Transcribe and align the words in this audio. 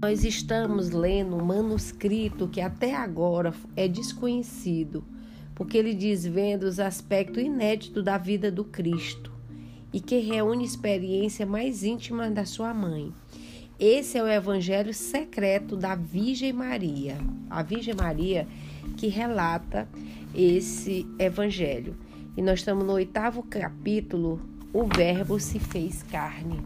Nós 0.00 0.24
estamos 0.24 0.88
lendo 0.88 1.36
um 1.36 1.44
manuscrito 1.44 2.48
que 2.48 2.62
até 2.62 2.94
agora 2.94 3.52
é 3.76 3.86
desconhecido, 3.86 5.04
porque 5.54 5.76
ele 5.76 5.92
desvenda 5.92 6.66
os 6.66 6.80
aspectos 6.80 7.42
inéditos 7.42 8.02
da 8.02 8.16
vida 8.16 8.50
do 8.50 8.64
Cristo 8.64 9.30
e 9.92 10.00
que 10.00 10.18
reúne 10.20 10.64
experiência 10.64 11.44
mais 11.44 11.84
íntima 11.84 12.30
da 12.30 12.46
sua 12.46 12.72
mãe. 12.72 13.12
Esse 13.78 14.16
é 14.16 14.22
o 14.22 14.28
evangelho 14.28 14.94
secreto 14.94 15.76
da 15.76 15.94
Virgem 15.94 16.54
Maria. 16.54 17.18
A 17.50 17.62
Virgem 17.62 17.94
Maria 17.94 18.48
que 18.96 19.08
relata 19.08 19.86
esse 20.34 21.06
evangelho. 21.18 21.94
E 22.34 22.40
nós 22.40 22.60
estamos 22.60 22.86
no 22.86 22.94
oitavo 22.94 23.42
capítulo, 23.42 24.40
o 24.72 24.84
Verbo 24.84 25.38
se 25.38 25.58
fez 25.58 26.02
carne. 26.02 26.60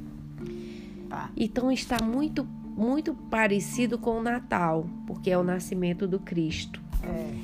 Tá. 1.09 1.30
Então 1.37 1.70
está 1.70 2.02
muito 2.02 2.47
muito 2.75 3.15
parecido 3.15 3.98
com 3.98 4.19
o 4.19 4.23
Natal, 4.23 4.87
porque 5.06 5.30
é 5.30 5.37
o 5.37 5.45
nascimento 5.45 6.06
do 6.06 6.19
Cristo. 6.19 6.80
É. 7.02 7.34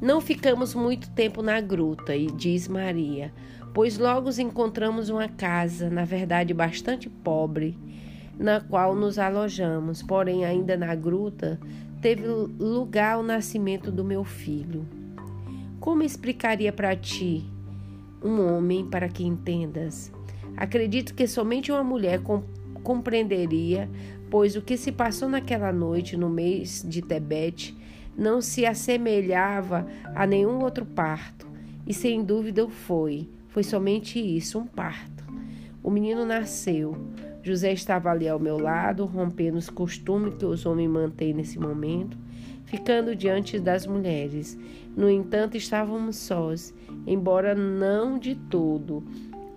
Não 0.00 0.20
ficamos 0.20 0.74
muito 0.74 1.10
tempo 1.10 1.42
na 1.42 1.60
gruta, 1.60 2.16
e 2.16 2.26
diz 2.26 2.66
Maria, 2.66 3.32
pois 3.72 3.98
logo 3.98 4.30
encontramos 4.38 5.08
uma 5.08 5.28
casa, 5.28 5.90
na 5.90 6.04
verdade 6.04 6.54
bastante 6.54 7.08
pobre, 7.08 7.78
na 8.38 8.60
qual 8.60 8.94
nos 8.94 9.18
alojamos. 9.18 10.02
Porém, 10.02 10.44
ainda 10.44 10.76
na 10.76 10.94
gruta, 10.94 11.60
teve 12.00 12.26
lugar 12.26 13.18
o 13.18 13.22
nascimento 13.22 13.90
do 13.90 14.04
meu 14.04 14.24
filho. 14.24 14.86
Como 15.78 16.02
explicaria 16.02 16.72
para 16.72 16.96
ti, 16.96 17.44
um 18.24 18.40
homem, 18.40 18.86
para 18.86 19.08
que 19.08 19.24
entendas? 19.24 20.10
Acredito 20.56 21.14
que 21.14 21.26
somente 21.26 21.70
uma 21.70 21.84
mulher 21.84 22.20
compreenderia 22.82 23.88
pois 24.34 24.56
o 24.56 24.62
que 24.62 24.76
se 24.76 24.90
passou 24.90 25.28
naquela 25.28 25.72
noite 25.72 26.16
no 26.16 26.28
mês 26.28 26.84
de 26.84 27.00
Tebete 27.00 27.72
não 28.18 28.40
se 28.40 28.66
assemelhava 28.66 29.86
a 30.12 30.26
nenhum 30.26 30.60
outro 30.60 30.84
parto, 30.84 31.46
e 31.86 31.94
sem 31.94 32.20
dúvida 32.24 32.68
foi. 32.68 33.28
Foi 33.50 33.62
somente 33.62 34.18
isso, 34.18 34.58
um 34.58 34.66
parto. 34.66 35.24
O 35.84 35.88
menino 35.88 36.24
nasceu. 36.24 36.96
José 37.44 37.74
estava 37.74 38.10
ali 38.10 38.26
ao 38.26 38.40
meu 38.40 38.58
lado, 38.58 39.04
rompendo 39.04 39.58
os 39.58 39.68
costumes 39.68 40.32
que 40.38 40.46
os 40.46 40.64
homens 40.64 40.88
mantêm 40.88 41.34
nesse 41.34 41.58
momento, 41.58 42.16
ficando 42.64 43.14
diante 43.14 43.60
das 43.60 43.86
mulheres. 43.86 44.58
No 44.96 45.10
entanto, 45.10 45.54
estávamos 45.54 46.16
sós, 46.16 46.72
embora 47.06 47.54
não 47.54 48.18
de 48.18 48.34
todo. 48.34 49.04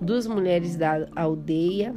Duas 0.01 0.27
mulheres 0.27 0.75
da 0.75 1.07
aldeia 1.15 1.95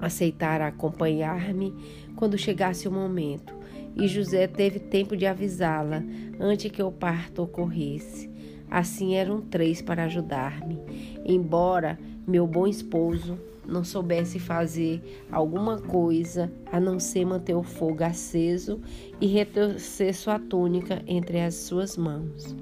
aceitara 0.00 0.66
acompanhar-me 0.66 1.74
quando 2.16 2.38
chegasse 2.38 2.88
o 2.88 2.92
momento, 2.92 3.54
e 3.94 4.08
José 4.08 4.46
teve 4.46 4.78
tempo 4.78 5.14
de 5.14 5.26
avisá-la 5.26 6.02
antes 6.40 6.70
que 6.70 6.82
o 6.82 6.90
parto 6.90 7.42
ocorresse. 7.42 8.30
Assim 8.70 9.14
eram 9.14 9.42
três 9.42 9.82
para 9.82 10.04
ajudar-me, 10.04 10.78
embora 11.22 11.98
meu 12.26 12.46
bom 12.46 12.66
esposo 12.66 13.38
não 13.66 13.84
soubesse 13.84 14.38
fazer 14.38 15.02
alguma 15.30 15.78
coisa 15.78 16.52
a 16.70 16.78
não 16.78 16.98
ser 16.98 17.24
manter 17.24 17.54
o 17.54 17.62
fogo 17.62 18.04
aceso 18.04 18.80
e 19.20 19.26
retorcer 19.26 20.14
sua 20.14 20.38
túnica 20.38 21.02
entre 21.06 21.40
as 21.40 21.54
suas 21.54 21.96
mãos. 21.96 22.54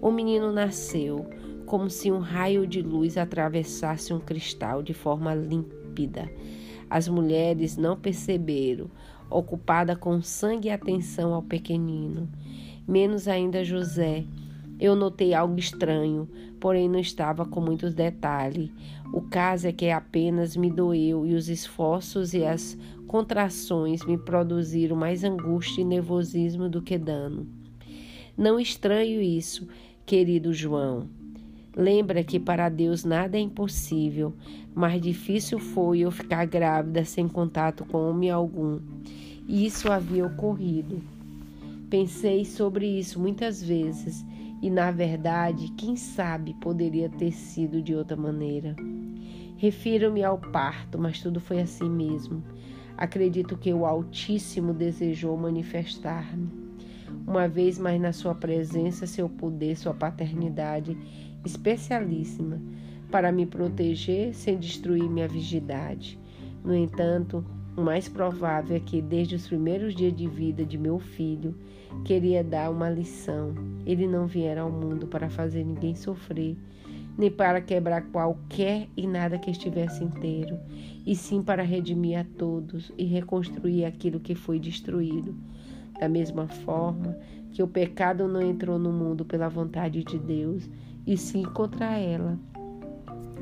O 0.00 0.10
menino 0.10 0.52
nasceu 0.52 1.26
como 1.64 1.90
se 1.90 2.12
um 2.12 2.18
raio 2.18 2.66
de 2.66 2.80
luz 2.80 3.16
atravessasse 3.16 4.14
um 4.14 4.20
cristal 4.20 4.82
de 4.82 4.94
forma 4.94 5.34
límpida 5.34 6.30
as 6.88 7.08
mulheres 7.08 7.76
não 7.76 7.96
perceberam, 7.96 8.88
ocupada 9.28 9.96
com 9.96 10.22
sangue 10.22 10.68
e 10.68 10.70
atenção 10.70 11.34
ao 11.34 11.42
pequenino. 11.42 12.28
Menos 12.86 13.26
ainda 13.26 13.64
José. 13.64 14.24
Eu 14.78 14.94
notei 14.94 15.32
algo 15.32 15.58
estranho, 15.58 16.28
porém 16.60 16.88
não 16.88 16.98
estava 16.98 17.46
com 17.46 17.60
muitos 17.60 17.94
detalhes. 17.94 18.70
O 19.12 19.22
caso 19.22 19.66
é 19.66 19.72
que 19.72 19.88
apenas 19.88 20.54
me 20.54 20.70
doeu 20.70 21.26
e 21.26 21.34
os 21.34 21.48
esforços 21.48 22.34
e 22.34 22.44
as 22.44 22.76
contrações 23.06 24.04
me 24.04 24.18
produziram 24.18 24.94
mais 24.94 25.24
angústia 25.24 25.80
e 25.80 25.84
nervosismo 25.84 26.68
do 26.68 26.82
que 26.82 26.98
dano. 26.98 27.46
Não 28.36 28.60
estranho 28.60 29.22
isso, 29.22 29.66
querido 30.04 30.52
João. 30.52 31.08
Lembra 31.74 32.22
que 32.22 32.38
para 32.38 32.68
Deus 32.68 33.04
nada 33.04 33.38
é 33.38 33.40
impossível, 33.40 34.34
mas 34.74 35.00
difícil 35.00 35.58
foi 35.58 36.00
eu 36.00 36.10
ficar 36.10 36.44
grávida 36.44 37.04
sem 37.04 37.28
contato 37.28 37.84
com 37.86 38.10
homem 38.10 38.30
algum. 38.30 38.78
Isso 39.48 39.90
havia 39.90 40.26
ocorrido. 40.26 41.00
Pensei 41.88 42.44
sobre 42.44 42.86
isso 42.86 43.20
muitas 43.20 43.62
vezes 43.62 44.24
e, 44.62 44.70
na 44.70 44.90
verdade, 44.90 45.68
quem 45.76 45.96
sabe 45.96 46.54
poderia 46.54 47.08
ter 47.08 47.32
sido 47.32 47.82
de 47.82 47.94
outra 47.94 48.16
maneira. 48.16 48.74
Refiro-me 49.56 50.22
ao 50.22 50.38
parto, 50.38 50.98
mas 50.98 51.20
tudo 51.20 51.40
foi 51.40 51.60
assim 51.60 51.88
mesmo. 51.88 52.42
Acredito 52.96 53.56
que 53.56 53.72
o 53.72 53.84
Altíssimo 53.84 54.72
desejou 54.72 55.36
manifestar-me. 55.36 56.50
Uma 57.26 57.48
vez 57.48 57.78
mais 57.78 58.00
na 58.00 58.12
sua 58.12 58.34
presença, 58.34 59.06
seu 59.06 59.28
poder, 59.28 59.76
sua 59.76 59.92
paternidade 59.92 60.96
especialíssima 61.44 62.60
para 63.10 63.30
me 63.30 63.46
proteger 63.46 64.34
sem 64.34 64.58
destruir 64.58 65.08
minha 65.08 65.28
virgindade. 65.28 66.18
No 66.64 66.74
entanto, 66.74 67.44
o 67.76 67.82
mais 67.82 68.08
provável 68.08 68.76
é 68.76 68.80
que, 68.80 69.02
desde 69.02 69.34
os 69.34 69.46
primeiros 69.46 69.94
dias 69.94 70.14
de 70.14 70.26
vida 70.26 70.64
de 70.64 70.78
meu 70.78 70.98
filho, 70.98 71.54
queria 72.04 72.42
dar 72.42 72.70
uma 72.70 72.88
lição. 72.88 73.54
Ele 73.84 74.06
não 74.06 74.26
viera 74.26 74.62
ao 74.62 74.70
mundo 74.70 75.06
para 75.06 75.28
fazer 75.28 75.62
ninguém 75.62 75.94
sofrer, 75.94 76.56
nem 77.18 77.30
para 77.30 77.60
quebrar 77.60 78.02
qualquer 78.10 78.88
e 78.96 79.06
nada 79.06 79.38
que 79.38 79.50
estivesse 79.50 80.02
inteiro, 80.02 80.58
e 81.04 81.14
sim 81.14 81.42
para 81.42 81.62
redimir 81.62 82.18
a 82.18 82.24
todos 82.38 82.90
e 82.96 83.04
reconstruir 83.04 83.84
aquilo 83.84 84.20
que 84.20 84.34
foi 84.34 84.58
destruído. 84.58 85.34
Da 86.00 86.08
mesma 86.08 86.46
forma 86.46 87.16
que 87.52 87.62
o 87.62 87.68
pecado 87.68 88.26
não 88.28 88.42
entrou 88.42 88.78
no 88.78 88.92
mundo 88.92 89.24
pela 89.24 89.48
vontade 89.48 90.02
de 90.04 90.18
Deus, 90.18 90.68
e 91.06 91.16
sim 91.16 91.42
contra 91.42 91.96
ela. 91.98 92.38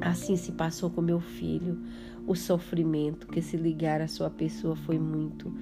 Assim 0.01 0.37
se 0.37 0.53
passou 0.53 0.91
com 0.91 1.01
meu 1.01 1.21
filho. 1.21 1.78
O 2.27 2.35
sofrimento 2.35 3.27
que 3.27 3.43
se 3.43 3.57
ligara 3.57 4.05
à 4.05 4.09
sua 4.09 4.31
pessoa 4.31 4.75
foi 4.75 4.99
muito, 4.99 5.53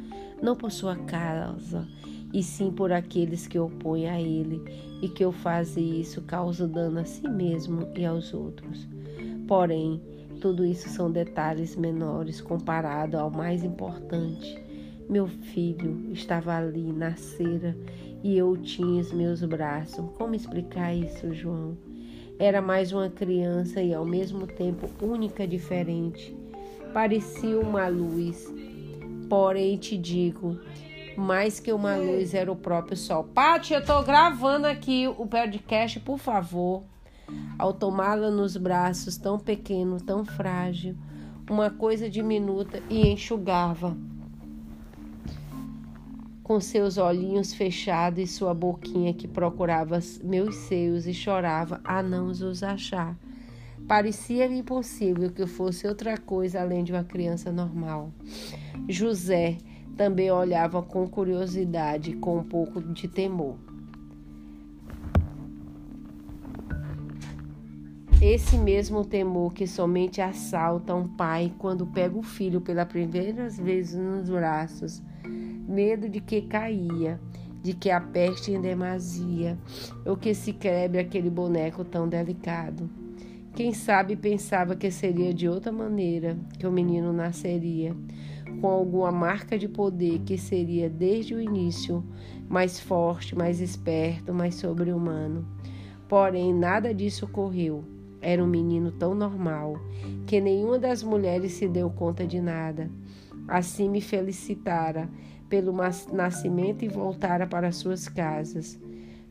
não 0.41 0.55
por 0.55 0.71
sua 0.71 0.95
causa, 0.95 1.89
e 2.33 2.43
sim 2.43 2.71
por 2.71 2.93
aqueles 2.93 3.47
que 3.49 3.59
opõem 3.59 4.09
a 4.09 4.21
ele 4.21 4.63
e 5.03 5.09
que 5.09 5.25
o 5.25 5.33
fazem 5.33 6.01
isso 6.01 6.23
causa 6.23 6.69
dano 6.69 7.01
a 7.01 7.05
si 7.05 7.29
mesmo 7.29 7.89
e 7.97 8.05
aos 8.05 8.33
outros. 8.33 8.89
Porém, 9.49 10.01
tudo 10.41 10.65
isso 10.65 10.89
são 10.89 11.11
detalhes 11.11 11.77
menores 11.77 12.41
comparado 12.41 13.19
ao 13.19 13.31
mais 13.31 13.65
importante. 13.65 14.57
Meu 15.09 15.27
filho 15.27 16.11
estava 16.13 16.57
ali, 16.57 16.93
nascera, 16.93 17.77
e 18.23 18.39
eu 18.39 18.57
tinha 18.57 19.03
em 19.03 19.15
meus 19.15 19.45
braços. 19.45 20.05
Como 20.17 20.35
explicar 20.35 20.95
isso, 20.95 21.35
João? 21.35 21.77
Era 22.39 22.63
mais 22.63 22.93
uma 22.93 23.11
criança 23.11 23.83
e 23.83 23.93
ao 23.93 24.05
mesmo 24.05 24.47
tempo 24.47 24.89
única, 25.05 25.47
diferente. 25.47 26.42
Parecia 26.93 27.59
uma 27.59 27.89
luz. 27.89 28.53
Porém, 29.29 29.79
te 29.79 29.97
digo, 29.97 30.61
mais 31.17 31.59
que 31.59 31.73
uma 31.73 31.97
luz 31.97 32.35
era 32.35 32.53
o 32.53 32.57
próprio 32.57 32.97
sol. 32.97 33.25
Paty, 33.25 33.73
eu 33.73 33.85
tô 33.85 34.03
gravando 34.03 34.67
aqui 34.67 35.09
o 35.09 35.27
podcast, 35.27 35.99
por 36.01 36.19
favor. 36.19 36.83
Ao 37.59 37.73
tomá-la 37.73 38.31
nos 38.31 38.57
braços, 38.57 39.17
tão 39.17 39.39
pequeno, 39.39 40.01
tão 40.01 40.25
frágil, 40.25 40.95
uma 41.49 41.71
coisa 41.71 42.11
diminuta 42.11 42.83
e 42.91 43.09
enxugava 43.09 43.97
com 46.43 46.61
seus 46.61 46.99
olhinhos 46.99 47.55
fechados 47.55 48.19
e 48.23 48.27
sua 48.27 48.53
boquinha 48.53 49.15
que 49.15 49.27
procurava 49.27 49.99
meus 50.23 50.55
seios 50.57 51.07
e 51.07 51.15
chorava 51.15 51.81
a 51.85 52.03
não 52.03 52.27
os 52.27 52.63
achar. 52.63 53.17
Parecia-me 53.87 54.59
impossível 54.59 55.31
que 55.31 55.47
fosse 55.47 55.87
outra 55.87 56.17
coisa 56.17 56.61
além 56.61 56.83
de 56.85 56.93
uma 56.93 57.05
criança 57.05 57.53
normal. 57.53 58.13
José 58.89 59.59
também 59.97 60.31
olhava 60.31 60.83
com 60.83 61.07
curiosidade, 61.07 62.15
com 62.15 62.39
um 62.39 62.45
pouco 62.45 62.81
de 62.81 63.09
temor. 63.09 63.57
Esse 68.21 68.57
mesmo 68.57 69.05
temor 69.05 69.53
que 69.53 69.67
somente 69.67 70.21
assalta 70.21 70.95
um 70.95 71.09
pai 71.09 71.53
quando 71.59 71.87
pega 71.87 72.17
o 72.17 72.23
filho 72.23 72.61
pela 72.61 72.87
primeira 72.87 73.49
vez 73.49 73.95
nos 73.95 74.31
braços 74.31 75.03
medo 75.73 76.09
de 76.09 76.21
que 76.21 76.43
caía, 76.43 77.19
de 77.63 77.73
que 77.73 77.91
a 77.91 78.01
peste 78.01 78.53
em 78.53 78.61
demasia, 78.61 79.59
ou 80.05 80.17
que 80.17 80.35
se 80.35 80.53
quebre 80.53 80.99
aquele 80.99 81.31
boneco 81.31 81.85
tão 81.85 82.09
delicado. 82.09 83.02
Quem 83.55 83.75
sabe 83.75 84.17
pensava 84.17 84.75
que 84.75 84.91
seria 84.91 85.35
de 85.35 85.47
outra 85.47 85.71
maneira 85.71 86.39
que 86.59 86.67
o 86.67 86.73
menino 86.73 87.13
nasceria, 87.13 87.95
com 88.61 88.67
alguma 88.67 89.13
marca 89.13 89.59
de 89.59 89.69
poder 89.69 90.21
que 90.21 90.39
seria 90.39 90.89
desde 90.89 91.35
o 91.35 91.41
início 91.41 92.03
mais 92.49 92.81
forte, 92.81 93.37
mais 93.37 93.61
esperto, 93.61 94.33
mais 94.33 94.55
sobre-humano. 94.55 95.47
Porém, 96.09 96.55
nada 96.55 96.95
disso 96.95 97.27
ocorreu. 97.27 97.85
Era 98.23 98.43
um 98.43 98.47
menino 98.47 98.91
tão 98.91 99.15
normal 99.15 99.75
que 100.27 100.41
nenhuma 100.41 100.79
das 100.79 101.03
mulheres 101.03 101.53
se 101.53 101.69
deu 101.69 101.91
conta 101.91 102.27
de 102.27 102.41
nada. 102.41 102.91
Assim 103.47 103.89
me 103.89 104.01
felicitara 104.01 105.11
pelo 105.51 105.75
nascimento 106.13 106.85
e 106.85 106.89
voltara 106.89 107.47
para 107.47 107.71
suas 107.71 108.09
casas. 108.09 108.81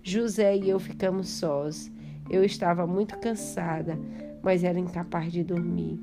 José 0.03 0.57
e 0.57 0.69
eu 0.69 0.79
ficamos 0.79 1.29
sós. 1.29 1.91
Eu 2.29 2.43
estava 2.43 2.87
muito 2.87 3.17
cansada, 3.19 3.97
mas 4.41 4.63
era 4.63 4.79
incapaz 4.79 5.31
de 5.31 5.43
dormir. 5.43 5.99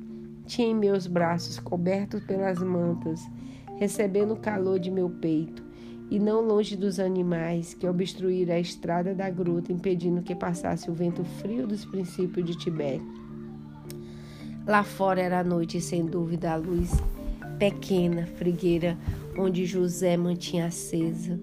Tinha 0.47 0.69
em 0.69 0.75
meus 0.75 1.07
braços 1.07 1.59
cobertos 1.59 2.23
pelas 2.25 2.59
mantas, 2.59 3.21
recebendo 3.77 4.35
o 4.35 4.41
calor 4.41 4.79
de 4.79 4.91
meu 4.91 5.09
peito, 5.09 5.63
e 6.11 6.19
não 6.19 6.41
longe 6.41 6.77
dos 6.77 6.99
animais 6.99 7.75
que 7.75 7.87
obstruíram 7.87 8.55
a 8.55 8.61
estrada 8.61 9.15
da 9.15 9.29
gruta, 9.29 9.73
impedindo 9.73 10.23
que 10.23 10.35
passasse 10.35 10.91
o 10.91 10.95
vento 10.95 11.23
frio 11.25 11.67
dos 11.67 11.85
princípios 11.85 12.47
de 12.47 12.57
Tibete. 12.57 13.05
Lá 14.67 14.83
fora 14.83 15.21
era 15.21 15.41
a 15.41 15.45
noite, 15.45 15.81
sem 15.81 16.05
dúvida, 16.05 16.53
a 16.53 16.57
luz 16.57 16.91
pequena, 17.59 18.27
frigueira, 18.27 18.97
onde 19.37 19.67
José 19.67 20.17
mantinha 20.17 20.67
acesa. 20.67 21.39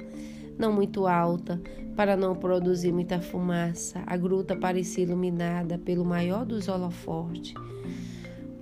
Não 0.57 0.71
muito 0.71 1.05
alta, 1.05 1.61
para 1.95 2.15
não 2.15 2.35
produzir 2.35 2.91
muita 2.91 3.19
fumaça, 3.19 4.03
a 4.05 4.15
gruta 4.15 4.55
parecia 4.55 5.03
iluminada 5.03 5.77
pelo 5.77 6.05
maior 6.05 6.45
dos 6.45 6.67
holofortes. 6.67 7.53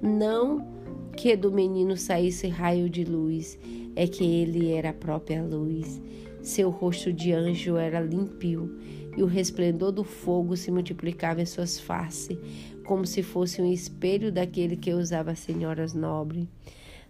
Não 0.01 0.67
que 1.15 1.35
do 1.35 1.51
menino 1.51 1.95
saísse 1.95 2.47
raio 2.47 2.89
de 2.89 3.03
luz, 3.03 3.57
é 3.95 4.07
que 4.07 4.23
ele 4.23 4.71
era 4.71 4.89
a 4.89 4.93
própria 4.93 5.43
luz. 5.43 6.01
Seu 6.41 6.69
rosto 6.69 7.13
de 7.13 7.31
anjo 7.31 7.77
era 7.77 8.01
limpio 8.01 8.77
e 9.15 9.23
o 9.23 9.27
resplendor 9.27 9.91
do 9.91 10.03
fogo 10.03 10.57
se 10.57 10.71
multiplicava 10.71 11.41
em 11.41 11.45
suas 11.45 11.79
faces, 11.79 12.37
como 12.83 13.05
se 13.05 13.23
fosse 13.23 13.61
um 13.61 13.71
espelho 13.71 14.31
daquele 14.31 14.75
que 14.75 14.93
usava 14.93 15.31
as 15.31 15.39
senhoras 15.39 15.93
nobres. 15.93 16.47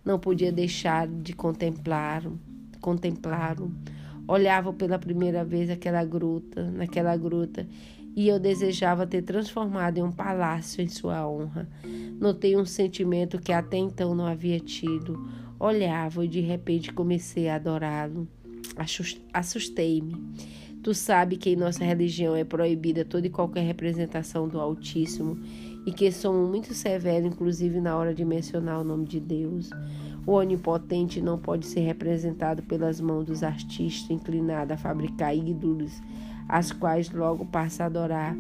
Não 0.04 0.20
podia 0.20 0.52
deixar 0.52 1.08
de 1.08 1.34
contemplá-lo, 1.34 2.38
contemplá-lo. 2.82 3.72
Olhava 4.28 4.72
pela 4.72 4.98
primeira 4.98 5.44
vez 5.44 5.70
aquela 5.70 6.04
gruta, 6.06 6.72
naquela 6.72 7.16
gruta, 7.18 7.68
e 8.16 8.28
eu 8.28 8.40
desejava 8.40 9.08
ter 9.08 9.22
transformado 9.24 9.98
em 9.98 10.04
um 10.04 10.12
palácio 10.12 10.82
em 10.82 10.88
sua 10.88 11.28
honra. 11.28 11.68
Notei 12.20 12.56
um 12.56 12.66
sentimento 12.66 13.40
que 13.40 13.52
até 13.52 13.78
então 13.78 14.14
não 14.14 14.26
havia 14.26 14.60
tido. 14.60 15.28
Olhava 15.60 16.24
e 16.24 16.28
de 16.28 16.40
repente 16.40 16.94
comecei 16.94 17.50
a 17.50 17.56
adorá-lo. 17.56 18.28
Assustei-me. 19.34 20.16
Tu 20.84 20.94
sabe 20.94 21.38
que 21.38 21.50
em 21.50 21.56
nossa 21.56 21.84
religião 21.84 22.36
é 22.36 22.44
proibida 22.44 23.06
toda 23.06 23.28
e 23.28 23.30
qualquer 23.30 23.62
representação 23.62 24.48
do 24.48 24.60
Altíssimo 24.60 25.40
e 25.86 25.92
que 25.92 26.12
somos 26.12 26.50
muito 26.50 26.74
severos, 26.74 27.32
inclusive 27.34 27.80
na 27.80 27.98
hora 27.98 28.14
de 28.14 28.24
mencionar 28.24 28.82
o 28.82 28.84
nome 28.84 29.06
de 29.06 29.20
Deus. 29.20 29.70
O 30.26 30.34
onipotente 30.34 31.22
não 31.22 31.38
pode 31.38 31.66
ser 31.66 31.82
representado 31.82 32.64
pelas 32.64 33.02
mãos 33.02 33.26
dos 33.26 33.44
artistas 33.44 34.10
inclinados 34.10 34.72
a 34.74 34.78
fabricar 34.78 35.36
ídolos, 35.36 36.02
as 36.48 36.72
quais 36.72 37.12
logo 37.12 37.46
passa 37.46 37.84
a 37.84 37.86
adorar, 37.88 38.36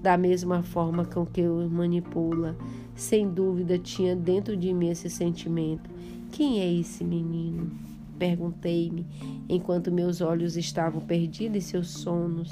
da 0.00 0.16
mesma 0.16 0.62
forma 0.62 1.04
com 1.04 1.26
que 1.26 1.42
os 1.42 1.70
manipula. 1.70 2.56
Sem 2.94 3.28
dúvida 3.28 3.76
tinha 3.78 4.14
dentro 4.14 4.56
de 4.56 4.72
mim 4.72 4.88
esse 4.88 5.10
sentimento. 5.10 5.90
Quem 6.30 6.60
é 6.60 6.72
esse 6.72 7.02
menino? 7.02 7.72
Perguntei-me, 8.18 9.04
enquanto 9.48 9.92
meus 9.92 10.20
olhos 10.20 10.56
estavam 10.56 11.00
perdidos 11.00 11.56
em 11.56 11.60
seus 11.60 11.90
sonos. 11.90 12.50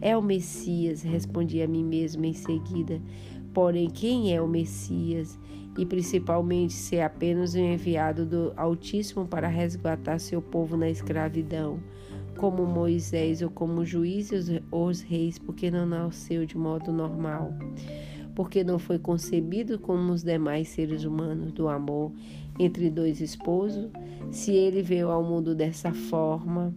É 0.00 0.16
o 0.16 0.22
Messias, 0.22 1.02
respondi 1.02 1.60
a 1.62 1.66
mim 1.66 1.84
mesmo 1.84 2.24
em 2.24 2.32
seguida. 2.32 3.00
Porém, 3.52 3.90
quem 3.90 4.32
é 4.34 4.40
o 4.40 4.46
Messias? 4.46 5.38
E 5.80 5.86
principalmente 5.86 6.74
se 6.74 6.96
é 6.96 7.04
apenas 7.04 7.54
um 7.54 7.72
enviado 7.72 8.26
do 8.26 8.52
Altíssimo 8.54 9.26
para 9.26 9.48
resgatar 9.48 10.18
seu 10.18 10.42
povo 10.42 10.76
na 10.76 10.90
escravidão, 10.90 11.80
como 12.36 12.66
Moisés 12.66 13.40
ou 13.40 13.48
como 13.48 13.82
juízes 13.82 14.60
os 14.70 15.00
reis, 15.00 15.38
porque 15.38 15.70
não 15.70 15.86
nasceu 15.86 16.44
de 16.44 16.54
modo 16.54 16.92
normal, 16.92 17.54
porque 18.34 18.62
não 18.62 18.78
foi 18.78 18.98
concebido 18.98 19.78
como 19.78 20.12
os 20.12 20.22
demais 20.22 20.68
seres 20.68 21.04
humanos 21.04 21.50
do 21.52 21.66
amor 21.66 22.12
entre 22.58 22.90
dois 22.90 23.22
esposos, 23.22 23.88
se 24.30 24.52
ele 24.52 24.82
veio 24.82 25.10
ao 25.10 25.24
mundo 25.24 25.54
dessa 25.54 25.94
forma 25.94 26.74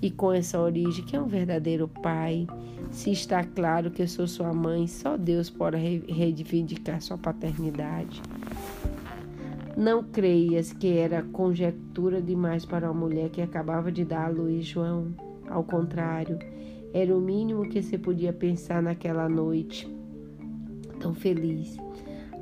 e 0.00 0.10
com 0.10 0.32
essa 0.32 0.58
origem, 0.58 1.04
que 1.04 1.14
é 1.14 1.20
um 1.20 1.28
verdadeiro 1.28 1.88
pai, 1.88 2.46
se 2.96 3.10
está 3.10 3.44
claro 3.44 3.90
que 3.90 4.00
eu 4.00 4.08
sou 4.08 4.26
sua 4.26 4.54
mãe, 4.54 4.86
só 4.86 5.18
Deus 5.18 5.50
pode 5.50 5.76
reivindicar 5.76 7.02
sua 7.02 7.18
paternidade. 7.18 8.22
Não 9.76 10.02
creias 10.02 10.72
que 10.72 10.96
era 10.96 11.22
conjectura 11.22 12.22
demais 12.22 12.64
para 12.64 12.90
uma 12.90 12.98
mulher 12.98 13.28
que 13.28 13.42
acabava 13.42 13.92
de 13.92 14.02
dar 14.02 14.24
a 14.24 14.30
luz, 14.30 14.64
João. 14.64 15.14
Ao 15.46 15.62
contrário, 15.62 16.38
era 16.94 17.14
o 17.14 17.20
mínimo 17.20 17.68
que 17.68 17.82
se 17.82 17.98
podia 17.98 18.32
pensar 18.32 18.82
naquela 18.82 19.28
noite 19.28 19.86
tão 20.98 21.12
feliz, 21.14 21.76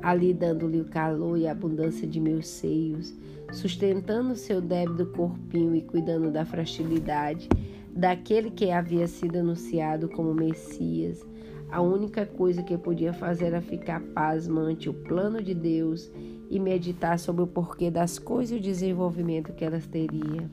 ali 0.01 0.33
dando-lhe 0.33 0.79
o 0.79 0.85
calor 0.85 1.37
e 1.37 1.49
a 1.49 1.51
abundância 1.51 2.07
de 2.07 2.21
meus 2.21 2.47
seios, 2.47 3.13
sustentando 3.51 4.33
seu 4.37 4.61
débil 4.61 5.07
corpinho 5.07 5.75
e 5.75 5.81
cuidando 5.81 6.31
da 6.31 6.45
fragilidade 6.45 7.49
daquele 7.95 8.51
que 8.51 8.71
havia 8.71 9.07
sido 9.07 9.37
anunciado 9.37 10.09
como 10.09 10.33
Messias. 10.33 11.25
A 11.71 11.81
única 11.81 12.25
coisa 12.25 12.61
que 12.61 12.77
podia 12.77 13.13
fazer 13.13 13.45
era 13.45 13.61
ficar 13.61 14.01
pasma 14.01 14.61
ante 14.61 14.89
o 14.89 14.93
plano 14.93 15.41
de 15.41 15.53
Deus 15.53 16.11
e 16.49 16.59
meditar 16.59 17.17
sobre 17.17 17.43
o 17.43 17.47
porquê 17.47 17.89
das 17.89 18.19
coisas 18.19 18.51
e 18.51 18.59
o 18.59 18.61
desenvolvimento 18.61 19.53
que 19.53 19.63
elas 19.63 19.87
teriam. 19.87 20.49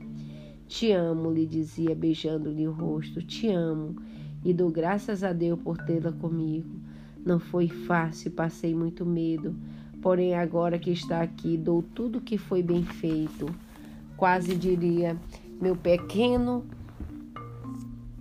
Te 0.68 0.92
amo, 0.92 1.32
lhe 1.32 1.44
dizia, 1.44 1.94
beijando-lhe 1.94 2.66
o 2.66 2.72
rosto. 2.72 3.20
Te 3.20 3.48
amo 3.48 3.96
e 4.44 4.54
dou 4.54 4.70
graças 4.70 5.24
a 5.24 5.32
Deus 5.32 5.60
por 5.60 5.76
tê-la 5.78 6.12
comigo. 6.12 6.80
Não 7.24 7.38
foi 7.38 7.68
fácil, 7.68 8.30
passei 8.30 8.74
muito 8.74 9.04
medo, 9.04 9.54
porém 10.00 10.34
agora 10.34 10.78
que 10.78 10.90
está 10.90 11.20
aqui, 11.20 11.56
dou 11.56 11.82
tudo 11.82 12.20
que 12.20 12.38
foi 12.38 12.62
bem 12.62 12.84
feito. 12.84 13.46
Quase 14.16 14.56
diria, 14.56 15.16
meu 15.60 15.76
pequeno 15.76 16.64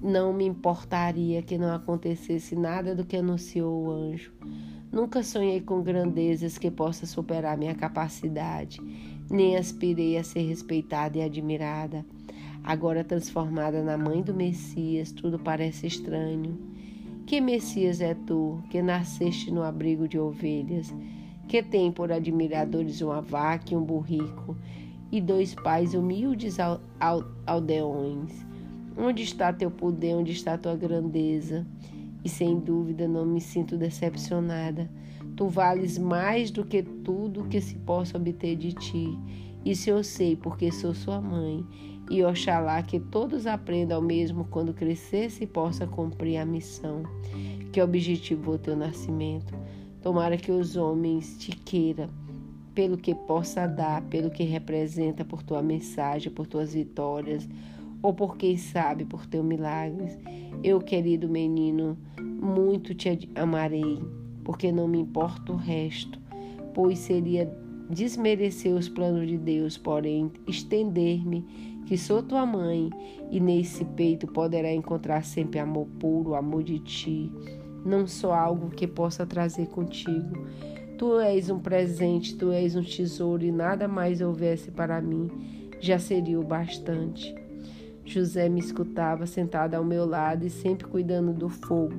não 0.01 0.34
me 0.34 0.46
importaria 0.46 1.43
que 1.43 1.60
não 1.60 1.75
acontecesse 1.75 2.55
nada 2.55 2.96
do 2.96 3.05
que 3.05 3.17
anunciou 3.17 3.86
o 3.86 3.91
anjo. 3.91 4.34
Nunca 4.91 5.22
sonhei 5.22 5.62
com 5.62 5.81
grandezas 5.81 6.58
que 6.58 6.72
possa 6.72 7.05
superar 7.05 7.55
minha 7.58 7.75
capacidade, 7.75 8.81
nem 9.29 9.55
aspirei 9.55 10.17
a 10.17 10.24
ser 10.24 10.41
respeitada 10.41 11.20
e 11.20 11.22
admirada. 11.22 12.03
Agora 12.63 13.03
transformada 13.03 13.84
na 13.84 13.98
mãe 13.98 14.22
do 14.22 14.34
Messias, 14.34 15.12
tudo 15.12 15.38
parece 15.38 15.88
estranho. 15.88 16.60
Que 17.25 17.39
Messias 17.39 18.01
é 18.01 18.13
tu, 18.13 18.62
que 18.70 18.81
nasceste 18.81 19.51
no 19.51 19.63
abrigo 19.63 20.08
de 20.08 20.20
ovelhas, 20.20 20.93
que 21.48 21.62
tem 21.62 21.91
por 21.91 22.12
admiradores 22.12 23.01
uma 23.01 23.22
vaca 23.22 23.74
e 23.74 23.77
um 23.77 23.84
burrico, 23.84 24.58
e 25.12 25.22
dois 25.22 25.53
pais 25.53 25.93
humildes 25.93 26.58
aldeões? 27.46 28.50
Onde 28.98 29.24
está 29.24 29.51
teu 29.53 29.71
poder? 29.71 30.15
Onde 30.15 30.31
está 30.31 30.57
tua 30.57 30.75
grandeza? 30.75 31.65
E 32.24 32.29
sem 32.29 32.60
dúvida 32.60 33.07
não 33.07 33.25
me 33.25 33.41
sinto 33.41 33.77
decepcionada. 33.77 34.89
Tu 35.36 35.48
vales 35.48 35.98
mais 35.98 36.51
do 36.51 36.65
que 36.65 36.83
tudo 36.83 37.48
que 37.48 37.62
se 37.62 37.75
possa 37.75 38.17
obter 38.17 38.55
de 38.55 38.74
ti. 38.74 39.17
Isso 39.65 39.89
eu 39.89 40.03
sei, 40.03 40.36
porque 40.36 40.71
sou 40.71 40.93
sua 40.93 41.21
mãe. 41.21 41.65
E 42.10 42.24
oxalá 42.24 42.81
que 42.83 43.00
todos 43.00 43.48
aprendam 43.48 43.98
ao 43.98 44.03
mesmo 44.03 44.45
quando 44.45 44.74
crescesse 44.74 45.43
e 45.43 45.48
possa 45.48 45.88
cumprir 45.88 46.38
a 46.38 46.45
missão 46.45 47.03
que 47.71 47.81
objetivou 47.81 48.57
teu 48.57 48.75
nascimento. 48.75 49.53
Tomara 50.01 50.36
que 50.36 50.51
os 50.51 50.75
homens 50.75 51.38
te 51.38 51.51
queiram 51.51 52.10
pelo 52.74 52.98
que 52.98 53.13
possa 53.13 53.67
dar, 53.67 54.01
pelo 54.03 54.29
que 54.29 54.43
representa, 54.43 55.24
por 55.24 55.43
tua 55.43 55.62
mensagem, 55.62 56.31
por 56.31 56.48
tuas 56.48 56.74
vitórias, 56.74 57.48
ou 58.01 58.13
por 58.13 58.38
quem 58.38 58.58
sabe 58.58 59.05
por 59.05 59.25
teu 59.25 59.43
milagres. 59.43 60.17
Eu, 60.63 60.79
querido 60.79 61.29
menino, 61.29 61.98
muito 62.20 62.93
te 62.96 63.29
amarei, 63.36 64.00
porque 64.43 64.72
não 64.72 64.88
me 64.88 65.00
importa 65.00 65.51
o 65.51 65.55
resto, 65.55 66.20
pois 66.74 67.00
seria 67.00 67.51
desmerecer 67.89 68.74
os 68.74 68.88
planos 68.88 69.27
de 69.27 69.38
Deus, 69.38 69.77
porém 69.77 70.31
estender-me, 70.48 71.46
que 71.86 71.98
sou 71.98 72.24
tua 72.24 72.46
mãe, 72.46 72.89
e 73.29 73.39
nesse 73.39 73.84
peito 73.84 74.27
poderá 74.27 74.72
encontrar 74.74 75.24
sempre 75.24 75.60
amor 75.60 75.88
puro, 76.00 76.36
amor 76.36 76.63
de 76.63 76.79
ti. 76.79 77.31
não 77.84 78.05
sou 78.05 78.31
algo 78.31 78.70
que 78.70 78.88
possa 78.88 79.25
trazer 79.25 79.67
contigo. 79.67 80.48
Tu 80.98 81.20
és 81.20 81.50
um 81.50 81.60
presente, 81.60 82.38
tu 82.38 82.51
és 82.51 82.75
um 82.75 82.84
tesouro 82.84 83.43
e 83.43 83.51
nada 83.51 83.88
mais 83.88 84.22
houvesse 84.22 84.70
para 84.70 85.01
mim, 85.01 85.29
já 85.79 85.98
seria 85.98 86.39
o 86.39 86.43
bastante. 86.43 87.40
José 88.05 88.50
me 88.50 88.60
escutava 88.60 89.25
sentado 89.25 89.75
ao 89.75 89.84
meu 89.84 90.05
lado 90.05 90.46
e 90.46 90.50
sempre 90.50 90.88
cuidando 90.88 91.34
do 91.34 91.50
fogo. 91.50 91.96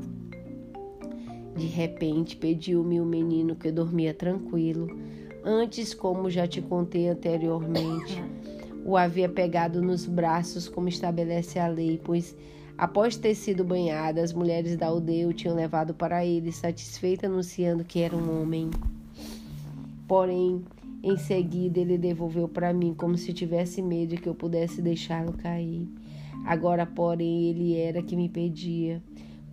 De 1.57 1.67
repente, 1.67 2.37
pediu-me 2.37 3.01
o 3.01 3.05
menino 3.05 3.55
que 3.55 3.71
dormia 3.71 4.15
tranquilo. 4.15 4.89
Antes, 5.45 5.93
como 5.93 6.31
já 6.31 6.47
te 6.47 6.63
contei 6.63 7.09
anteriormente, 7.09 8.23
o 8.85 8.97
havia 8.97 9.29
pegado 9.29 9.83
nos 9.83 10.07
braços, 10.07 10.69
como 10.69 10.89
estabelece 10.89 11.59
a 11.59 11.69
lei, 11.69 12.01
pois 12.03 12.35
Após 12.77 13.17
ter 13.17 13.35
sido 13.35 13.63
banhada, 13.63 14.23
as 14.23 14.33
mulheres 14.33 14.77
da 14.77 14.87
aldeia 14.87 15.29
o 15.29 15.33
tinham 15.33 15.55
levado 15.55 15.95
para 15.95 16.25
ele, 16.25 16.51
satisfeita 16.51 17.27
anunciando 17.27 17.85
que 17.85 18.01
era 18.01 18.17
um 18.17 18.43
homem. 18.43 18.71
Porém, 20.09 20.65
em 21.03 21.17
seguida 21.17 21.81
ele 21.81 21.99
devolveu 21.99 22.49
para 22.49 22.73
mim 22.73 22.95
como 22.95 23.17
se 23.17 23.33
tivesse 23.33 23.83
medo 23.83 24.17
que 24.17 24.29
eu 24.29 24.35
pudesse 24.35 24.81
deixá-lo 24.81 25.33
cair. 25.33 25.89
Agora, 26.45 26.87
porém, 26.87 27.51
ele 27.51 27.77
era 27.77 28.03
que 28.03 28.17
me 28.17 28.29
pedia. 28.29 29.03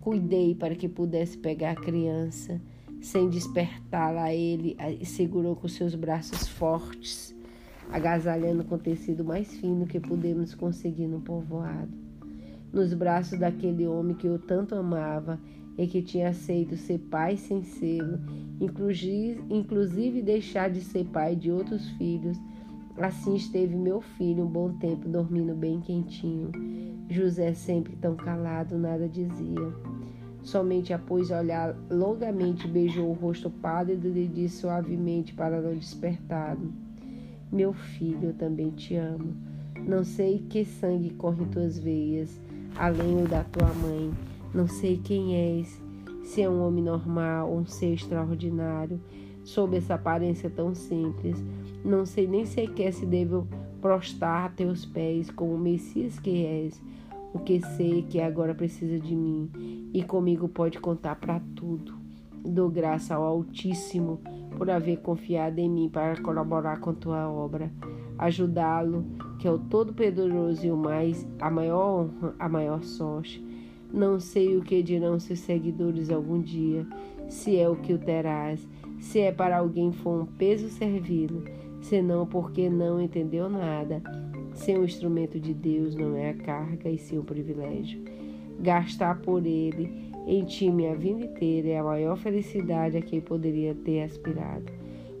Cuidei 0.00 0.54
para 0.54 0.74
que 0.74 0.88
pudesse 0.88 1.36
pegar 1.36 1.72
a 1.72 1.76
criança. 1.76 2.60
Sem 3.00 3.28
despertá-la, 3.28 4.32
ele 4.32 4.76
segurou 5.04 5.56
com 5.56 5.66
seus 5.66 5.94
braços 5.94 6.46
fortes, 6.46 7.34
agasalhando 7.90 8.64
com 8.64 8.76
tecido 8.76 9.24
mais 9.24 9.56
fino 9.56 9.86
que 9.86 9.98
pudemos 9.98 10.54
conseguir 10.54 11.06
no 11.06 11.20
povoado 11.20 12.10
nos 12.72 12.94
braços 12.94 13.38
daquele 13.38 13.86
homem 13.86 14.14
que 14.14 14.26
eu 14.26 14.38
tanto 14.38 14.74
amava 14.74 15.38
e 15.80 15.86
que 15.86 16.02
tinha 16.02 16.28
aceito 16.28 16.76
ser 16.76 16.98
pai 16.98 17.38
sem 17.38 17.62
sê-lo, 17.62 18.20
inclusive, 18.60 20.20
deixar 20.20 20.68
de 20.68 20.82
ser 20.82 21.06
pai 21.06 21.34
de 21.34 21.50
outros 21.50 21.88
filhos. 21.92 22.38
Assim 22.98 23.34
esteve 23.34 23.74
meu 23.74 24.02
filho 24.02 24.44
um 24.44 24.46
bom 24.46 24.74
tempo 24.74 25.08
dormindo 25.08 25.54
bem 25.54 25.80
quentinho. 25.80 26.50
José, 27.08 27.54
sempre 27.54 27.96
tão 27.96 28.14
calado, 28.14 28.76
nada 28.76 29.08
dizia. 29.08 29.72
Somente 30.42 30.92
após 30.92 31.30
olhar 31.30 31.74
longamente, 31.90 32.68
beijou 32.68 33.08
o 33.08 33.14
rosto 33.14 33.48
pálido 33.48 34.14
e 34.14 34.28
disse 34.28 34.58
suavemente 34.58 35.32
para 35.32 35.62
não 35.62 35.74
despertá-lo: 35.74 36.74
Meu 37.50 37.72
filho, 37.72 38.28
eu 38.28 38.34
também 38.34 38.68
te 38.70 38.96
amo. 38.96 39.34
Não 39.86 40.04
sei 40.04 40.44
que 40.50 40.62
sangue 40.62 41.08
corre 41.14 41.42
em 41.42 41.48
tuas 41.48 41.78
veias 41.78 42.38
além 42.76 43.22
o 43.22 43.26
da 43.26 43.42
tua 43.44 43.72
mãe. 43.74 44.12
Não 44.52 44.66
sei 44.66 44.98
quem 44.98 45.34
és, 45.34 45.80
se 46.24 46.42
é 46.42 46.48
um 46.48 46.66
homem 46.66 46.82
normal 46.82 47.50
ou 47.50 47.58
um 47.58 47.66
ser 47.66 47.94
extraordinário, 47.94 49.00
sob 49.44 49.76
essa 49.76 49.94
aparência 49.94 50.50
tão 50.50 50.74
simples. 50.74 51.42
Não 51.84 52.04
sei 52.04 52.26
nem 52.26 52.44
sequer 52.44 52.92
se 52.92 53.06
devo 53.06 53.46
prostrar 53.80 54.46
a 54.46 54.48
teus 54.48 54.84
pés 54.84 55.30
como 55.30 55.54
o 55.54 55.58
Messias 55.58 56.18
que 56.18 56.44
és. 56.44 56.80
O 57.32 57.38
que 57.38 57.60
sei 57.60 58.02
que 58.02 58.20
agora 58.20 58.54
precisa 58.54 58.98
de 58.98 59.14
mim 59.14 59.88
e 59.94 60.02
comigo 60.02 60.48
pode 60.48 60.80
contar 60.80 61.14
para 61.16 61.40
tudo. 61.54 61.94
Dou 62.44 62.68
graça 62.68 63.14
ao 63.14 63.22
Altíssimo 63.22 64.20
por 64.56 64.68
haver 64.68 64.98
confiado 64.98 65.58
em 65.58 65.70
mim 65.70 65.88
para 65.88 66.20
colaborar 66.20 66.80
com 66.80 66.92
tua 66.92 67.30
obra 67.30 67.70
ajudá-lo, 68.20 69.06
que 69.38 69.48
é 69.48 69.50
o 69.50 69.58
Todo-Poderoso 69.58 70.66
e 70.66 70.70
o 70.70 70.76
mais, 70.76 71.26
a 71.40 71.50
maior 71.50 72.02
honra, 72.02 72.34
a 72.38 72.48
maior 72.50 72.82
sorte. 72.82 73.42
Não 73.92 74.20
sei 74.20 74.56
o 74.56 74.62
que 74.62 74.82
dirão 74.82 75.18
seus 75.18 75.40
seguidores 75.40 76.10
algum 76.10 76.40
dia, 76.40 76.86
se 77.28 77.56
é 77.56 77.68
o 77.68 77.76
que 77.76 77.92
o 77.92 77.98
terás, 77.98 78.66
se 78.98 79.20
é 79.20 79.32
para 79.32 79.58
alguém 79.58 79.92
for 79.92 80.22
um 80.22 80.26
peso 80.26 80.68
servi-lo, 80.68 81.44
senão 81.80 82.26
porque 82.26 82.68
não 82.68 83.00
entendeu 83.00 83.48
nada. 83.48 84.02
Ser 84.54 84.78
um 84.78 84.84
instrumento 84.84 85.40
de 85.40 85.54
Deus 85.54 85.94
não 85.94 86.16
é 86.16 86.30
a 86.30 86.34
carga 86.34 86.88
e 86.88 86.98
sim 86.98 87.18
um 87.18 87.24
privilégio. 87.24 88.02
Gastar 88.60 89.20
por 89.20 89.46
ele 89.46 90.10
em 90.26 90.44
ti 90.44 90.70
minha 90.70 90.94
vida 90.94 91.24
inteira 91.24 91.68
é 91.68 91.78
a 91.78 91.84
maior 91.84 92.16
felicidade 92.16 92.96
a 92.96 93.02
quem 93.02 93.20
poderia 93.20 93.74
ter 93.74 94.02
aspirado. 94.02 94.70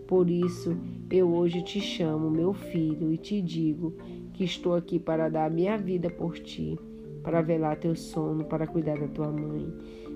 Por 0.06 0.28
isso, 0.28 0.76
eu 1.10 1.32
hoje 1.32 1.62
te 1.62 1.80
chamo, 1.80 2.30
meu 2.30 2.52
filho, 2.52 3.12
e 3.12 3.16
te 3.16 3.40
digo 3.40 3.94
que 4.32 4.44
estou 4.44 4.74
aqui 4.74 4.98
para 4.98 5.28
dar 5.28 5.50
minha 5.50 5.78
vida 5.78 6.10
por 6.10 6.38
ti, 6.38 6.78
para 7.22 7.42
velar 7.42 7.76
teu 7.76 7.94
sono, 7.94 8.44
para 8.44 8.66
cuidar 8.66 8.98
da 8.98 9.08
tua 9.08 9.30
mãe, 9.30 9.72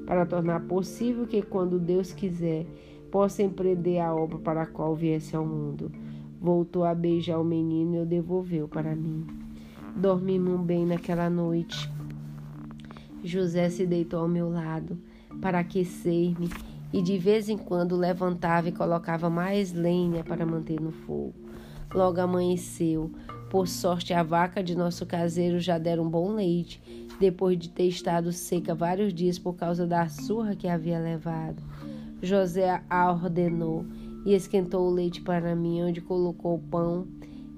para 0.06 0.26
tornar 0.26 0.61
possível 0.66 1.26
que, 1.26 1.42
quando 1.42 1.78
Deus 1.78 2.12
quiser, 2.12 2.66
possa 3.11 3.42
empreender 3.42 4.00
a 4.00 4.14
obra 4.14 4.38
para 4.38 4.62
a 4.62 4.66
qual 4.66 4.94
viesse 4.94 5.37
ao 5.37 5.46
mundo. 5.46 5.90
Voltou 6.40 6.84
a 6.84 6.94
beijar 6.94 7.38
o 7.38 7.44
menino 7.44 7.96
e 7.96 8.00
o 8.00 8.06
devolveu 8.06 8.68
para 8.68 8.94
mim. 8.94 9.26
Dormimos 9.96 10.61
bem 10.61 10.84
naquela 10.84 11.30
noite. 11.30 11.90
José 13.23 13.70
se 13.70 13.87
deitou 13.87 14.20
ao 14.20 14.28
meu 14.28 14.50
lado 14.50 14.99
para 15.40 15.61
aquecer-me 15.61 16.50
e 16.92 17.00
de 17.00 17.16
vez 17.16 17.49
em 17.49 17.56
quando 17.56 17.96
levantava 17.96 18.68
e 18.68 18.73
colocava 18.73 19.30
mais 19.30 19.73
lenha 19.73 20.23
para 20.23 20.44
manter 20.44 20.80
no 20.80 20.92
fogo. 20.92 21.34
Logo 21.94 22.20
amanheceu. 22.20 23.11
Por 23.54 23.68
sorte, 23.68 24.12
a 24.12 24.25
vaca 24.25 24.64
de 24.64 24.75
nosso 24.75 25.06
caseiro 25.06 25.61
já 25.61 25.78
dera 25.78 26.02
um 26.02 26.11
bom 26.11 26.32
leite, 26.32 26.82
depois 27.20 27.56
de 27.56 27.68
ter 27.68 27.84
estado 27.84 28.32
seca 28.32 28.75
vários 28.75 29.14
dias 29.14 29.38
por 29.38 29.54
causa 29.54 29.87
da 29.87 30.08
surra 30.08 30.56
que 30.56 30.66
havia 30.66 30.99
levado. 30.99 31.62
José 32.20 32.82
a 32.90 33.12
ordenou 33.12 33.87
e 34.26 34.34
esquentou 34.34 34.88
o 34.88 34.90
leite 34.90 35.20
para 35.20 35.54
mim, 35.54 35.84
onde 35.84 36.00
colocou 36.00 36.56
o 36.56 36.62
pão 36.68 37.06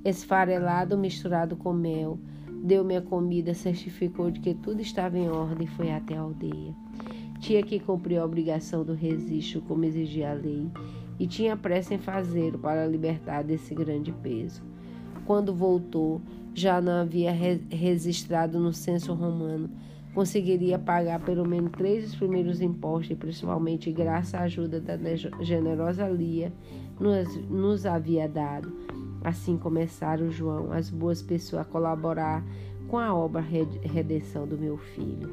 esfarelado 0.04 0.98
misturado 0.98 1.56
com 1.56 1.72
mel. 1.72 2.18
Deu-me 2.62 2.96
a 2.96 3.00
comida, 3.00 3.54
certificou 3.54 4.30
de 4.30 4.40
que 4.40 4.52
tudo 4.52 4.82
estava 4.82 5.16
em 5.16 5.30
ordem 5.30 5.66
e 5.66 5.70
foi 5.70 5.90
até 5.90 6.14
a 6.14 6.20
aldeia. 6.20 6.74
Tinha 7.40 7.62
que 7.62 7.80
cumprir 7.80 8.18
a 8.18 8.24
obrigação 8.26 8.84
do 8.84 8.92
registro, 8.92 9.62
como 9.62 9.86
exigia 9.86 10.32
a 10.32 10.34
lei, 10.34 10.70
e 11.18 11.26
tinha 11.26 11.56
pressa 11.56 11.94
em 11.94 11.98
fazê-lo 11.98 12.58
para 12.58 12.86
libertar 12.86 13.42
desse 13.42 13.74
grande 13.74 14.12
peso. 14.12 14.75
Quando 15.26 15.52
voltou, 15.52 16.20
já 16.54 16.80
não 16.80 17.02
havia 17.02 17.32
re 17.32 17.60
registrado 17.68 18.60
no 18.60 18.72
censo 18.72 19.12
romano. 19.12 19.68
Conseguiria 20.14 20.78
pagar 20.78 21.20
pelo 21.20 21.46
menos 21.46 21.72
três 21.72 22.04
dos 22.04 22.14
primeiros 22.14 22.62
impostos, 22.62 23.10
e 23.10 23.14
principalmente 23.14 23.92
graças 23.92 24.34
à 24.34 24.42
ajuda 24.42 24.80
da 24.80 24.96
generosa 25.42 26.08
Lia, 26.08 26.52
nos, 26.98 27.36
nos 27.50 27.84
havia 27.84 28.26
dado. 28.28 28.72
Assim 29.22 29.58
começaram 29.58 30.30
João, 30.30 30.72
as 30.72 30.88
boas 30.88 31.20
pessoas, 31.20 31.62
a 31.62 31.64
colaborar 31.64 32.44
com 32.88 32.96
a 32.96 33.12
obra 33.12 33.42
redenção 33.42 34.46
do 34.46 34.56
meu 34.56 34.78
filho 34.78 35.28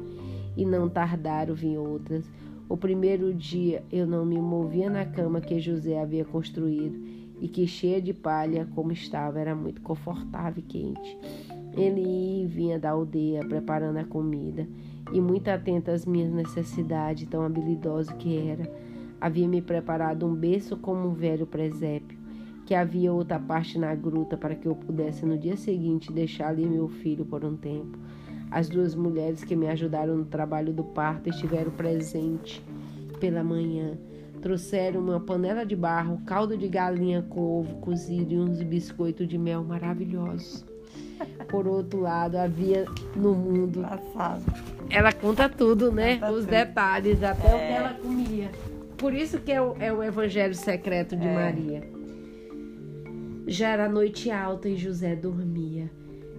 e 0.56 0.66
não 0.66 0.88
tardaram 0.88 1.54
vir 1.54 1.78
outras. 1.78 2.28
O 2.68 2.76
primeiro 2.76 3.32
dia 3.32 3.84
eu 3.92 4.06
não 4.06 4.26
me 4.26 4.40
movia 4.40 4.90
na 4.90 5.04
cama 5.04 5.40
que 5.40 5.60
José 5.60 6.00
havia 6.00 6.24
construído 6.24 7.13
e 7.40 7.48
que, 7.48 7.66
cheia 7.66 8.00
de 8.00 8.12
palha 8.12 8.68
como 8.74 8.92
estava, 8.92 9.38
era 9.38 9.54
muito 9.54 9.80
confortável 9.82 10.62
e 10.62 10.62
quente. 10.62 11.18
Ele 11.76 12.46
vinha 12.46 12.78
da 12.78 12.90
aldeia 12.90 13.40
preparando 13.40 13.98
a 13.98 14.04
comida 14.04 14.66
e, 15.12 15.20
muito 15.20 15.48
atento 15.48 15.90
às 15.90 16.06
minhas 16.06 16.32
necessidades, 16.32 17.28
tão 17.28 17.42
habilidoso 17.42 18.14
que 18.16 18.38
era, 18.38 18.70
havia 19.20 19.48
me 19.48 19.60
preparado 19.60 20.26
um 20.26 20.34
berço 20.34 20.76
como 20.76 21.08
um 21.08 21.14
velho 21.14 21.46
presépio, 21.46 22.18
que 22.64 22.74
havia 22.74 23.12
outra 23.12 23.38
parte 23.38 23.78
na 23.78 23.94
gruta 23.94 24.36
para 24.36 24.54
que 24.54 24.66
eu 24.66 24.74
pudesse 24.74 25.26
no 25.26 25.36
dia 25.36 25.56
seguinte 25.56 26.12
deixar 26.12 26.48
ali 26.48 26.66
meu 26.66 26.88
filho 26.88 27.24
por 27.24 27.44
um 27.44 27.56
tempo. 27.56 27.98
As 28.50 28.68
duas 28.68 28.94
mulheres 28.94 29.42
que 29.42 29.56
me 29.56 29.66
ajudaram 29.66 30.16
no 30.16 30.24
trabalho 30.24 30.72
do 30.72 30.84
parto 30.84 31.28
estiveram 31.28 31.72
presentes 31.72 32.62
pela 33.18 33.42
manhã. 33.42 33.98
Trouxeram 34.44 35.00
uma 35.00 35.18
panela 35.18 35.64
de 35.64 35.74
barro, 35.74 36.20
caldo 36.26 36.54
de 36.54 36.68
galinha 36.68 37.22
com 37.30 37.40
ovo 37.60 37.76
cozido 37.76 38.34
e 38.34 38.38
uns 38.38 38.62
biscoitos 38.62 39.26
de 39.26 39.38
mel 39.38 39.64
maravilhosos. 39.64 40.66
Por 41.48 41.66
outro 41.66 42.00
lado, 42.02 42.36
havia 42.36 42.84
no 43.16 43.32
mundo. 43.34 43.80
Passado. 43.80 44.42
Ela 44.90 45.14
conta 45.14 45.48
tudo, 45.48 45.90
né? 45.90 46.16
Conta 46.16 46.30
Os 46.32 46.40
tudo. 46.40 46.50
detalhes, 46.50 47.22
até 47.22 47.48
É. 47.48 47.54
o 47.54 47.58
que 47.58 47.72
ela 47.72 47.94
comia. 47.94 48.50
Por 48.98 49.14
isso 49.14 49.38
que 49.40 49.50
é 49.50 49.62
o, 49.62 49.76
é 49.80 49.90
o 49.90 50.02
evangelho 50.02 50.54
secreto 50.54 51.16
de 51.16 51.26
É. 51.26 51.34
Maria. 51.34 51.82
Já 53.46 53.70
era 53.70 53.88
noite 53.88 54.30
alta 54.30 54.68
e 54.68 54.76
José 54.76 55.16
dormia 55.16 55.90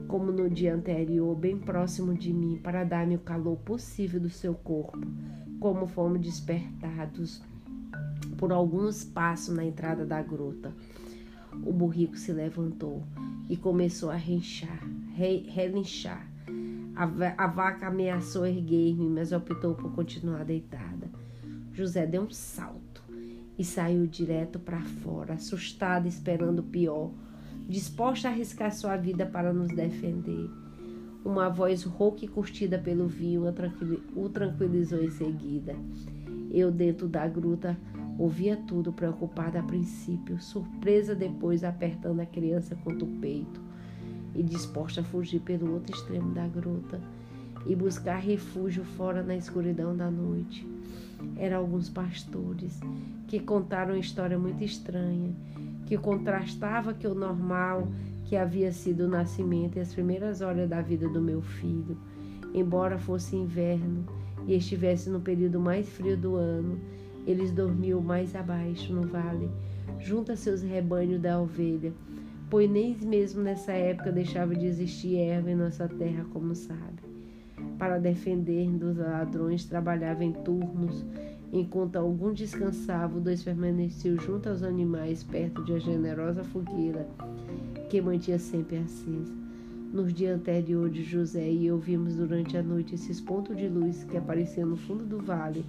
como 0.07 0.31
no 0.31 0.47
dia 0.47 0.75
anterior, 0.75 1.35
bem 1.35 1.57
próximo 1.57 2.13
de 2.13 2.31
mim, 2.31 2.59
para 2.61 2.83
dar-me 2.83 3.15
o 3.15 3.19
calor 3.19 3.57
possível 3.57 4.19
do 4.19 4.29
seu 4.29 4.53
corpo, 4.53 4.99
como 5.59 5.87
fomos 5.87 6.19
despertados 6.21 7.41
por 8.37 8.51
alguns 8.51 9.03
passos 9.03 9.55
na 9.55 9.63
entrada 9.63 10.05
da 10.05 10.21
gruta. 10.21 10.73
O 11.65 11.71
burrico 11.71 12.17
se 12.17 12.31
levantou 12.33 13.03
e 13.49 13.55
começou 13.55 14.09
a 14.09 14.15
renchar, 14.15 14.83
re, 15.15 15.45
relinchar. 15.49 16.29
A, 16.95 17.43
a 17.43 17.47
vaca 17.47 17.87
ameaçou 17.87 18.45
erguer-me, 18.45 19.09
mas 19.09 19.31
optou 19.31 19.75
por 19.75 19.91
continuar 19.93 20.43
deitada. 20.45 21.09
José 21.73 22.05
deu 22.05 22.23
um 22.23 22.29
salto 22.29 23.03
e 23.57 23.63
saiu 23.63 24.05
direto 24.07 24.59
para 24.59 24.81
fora, 24.81 25.33
assustado, 25.33 26.07
esperando 26.07 26.59
o 26.59 26.63
pior, 26.63 27.11
disposta 27.67 28.27
a 28.27 28.31
arriscar 28.31 28.73
sua 28.73 28.97
vida 28.97 29.25
para 29.25 29.53
nos 29.53 29.69
defender. 29.69 30.49
Uma 31.23 31.49
voz 31.49 31.83
rouca 31.83 32.23
e 32.23 32.27
curtida 32.27 32.77
pelo 32.77 33.07
vinho 33.07 33.43
o 34.15 34.29
tranquilizou 34.29 35.03
em 35.03 35.09
seguida. 35.09 35.75
Eu, 36.51 36.71
dentro 36.71 37.07
da 37.07 37.27
gruta, 37.27 37.77
ouvia 38.17 38.55
tudo, 38.55 38.93
preocupada 38.93 39.59
a 39.59 39.63
princípio, 39.63 40.41
surpresa 40.41 41.13
depois, 41.13 41.63
apertando 41.63 42.19
a 42.19 42.25
criança 42.25 42.75
contra 42.75 43.05
o 43.05 43.19
peito 43.19 43.61
e 44.33 44.43
disposta 44.43 45.01
a 45.01 45.03
fugir 45.03 45.39
pelo 45.41 45.73
outro 45.73 45.95
extremo 45.95 46.33
da 46.33 46.47
gruta 46.47 46.99
e 47.65 47.75
buscar 47.75 48.17
refúgio 48.17 48.83
fora 48.83 49.23
na 49.23 49.35
escuridão 49.35 49.95
da 49.95 50.09
noite. 50.09 50.67
Eram 51.37 51.59
alguns 51.59 51.89
pastores 51.89 52.79
que 53.27 53.39
contaram 53.39 53.93
uma 53.93 53.99
história 53.99 54.37
muito 54.37 54.63
estranha, 54.63 55.33
que 55.85 55.97
contrastava 55.97 56.93
que 56.93 57.07
o 57.07 57.15
normal 57.15 57.87
que 58.25 58.35
havia 58.35 58.71
sido 58.71 59.05
o 59.05 59.07
nascimento 59.07 59.77
e 59.77 59.79
as 59.79 59.93
primeiras 59.93 60.41
horas 60.41 60.69
da 60.69 60.81
vida 60.81 61.07
do 61.07 61.21
meu 61.21 61.41
filho, 61.41 61.97
embora 62.53 62.97
fosse 62.97 63.35
inverno 63.35 64.05
e 64.47 64.55
estivesse 64.55 65.09
no 65.09 65.19
período 65.19 65.59
mais 65.59 65.87
frio 65.89 66.17
do 66.17 66.35
ano, 66.35 66.79
eles 67.25 67.51
dormiam 67.51 68.01
mais 68.01 68.35
abaixo 68.35 68.93
no 68.93 69.07
vale, 69.07 69.49
junto 69.99 70.31
a 70.31 70.35
seus 70.35 70.61
rebanhos 70.61 71.21
da 71.21 71.39
ovelha, 71.39 71.93
pois 72.49 72.69
nem 72.69 72.95
mesmo 72.97 73.41
nessa 73.41 73.71
época 73.71 74.11
deixava 74.11 74.55
de 74.55 74.65
existir 74.65 75.17
erva 75.17 75.51
em 75.51 75.55
nossa 75.55 75.87
terra, 75.87 76.25
como 76.31 76.53
sabe 76.53 77.15
para 77.77 77.99
defender 77.99 78.69
dos 78.71 78.97
ladrões 78.97 79.65
trabalhava 79.65 80.23
em 80.23 80.31
turnos, 80.31 81.05
enquanto 81.51 81.97
algum 81.97 82.33
descansava, 82.33 83.19
dois 83.19 83.43
permaneciam 83.43 84.17
junto 84.19 84.49
aos 84.49 84.63
animais 84.63 85.23
perto 85.23 85.63
de 85.63 85.73
uma 85.73 85.79
generosa 85.79 86.43
fogueira 86.43 87.07
que 87.89 88.01
mantinha 88.01 88.39
sempre 88.39 88.77
acesa. 88.77 89.44
Nos 89.95 90.13
dias 90.13 90.37
anteriores, 90.37 91.05
José 91.05 91.49
e 91.49 91.67
eu 91.67 91.77
vimos 91.77 92.17
durante 92.17 92.57
a 92.57 92.61
noite 92.61 92.95
esses 92.95 93.21
pontos 93.21 93.55
de 93.55 93.69
luz 93.69 94.03
que 94.03 94.17
apareciam 94.17 94.67
no 94.67 94.75
fundo 94.75 95.05
do 95.05 95.19
vale, 95.19 95.63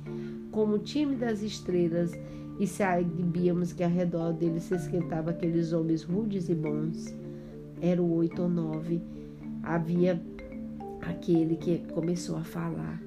como 0.51 0.81
tímidas 0.81 1.45
estrelas, 1.45 2.11
e 2.59 2.67
sabíamos 2.67 3.73
que 3.73 3.85
ao 3.85 3.89
redor 3.89 4.33
deles 4.33 4.65
se 4.65 4.75
esquentavam 4.75 5.31
aqueles 5.31 5.73
homens 5.73 6.03
rudes 6.03 6.49
e 6.49 6.57
bons. 6.57 7.15
Eram 7.81 8.11
oito 8.15 8.43
ou 8.43 8.49
nove. 8.49 9.01
Havia 9.63 10.21
Aquele 11.03 11.55
que 11.55 11.79
começou 11.95 12.37
a 12.37 12.43
falar, 12.43 13.01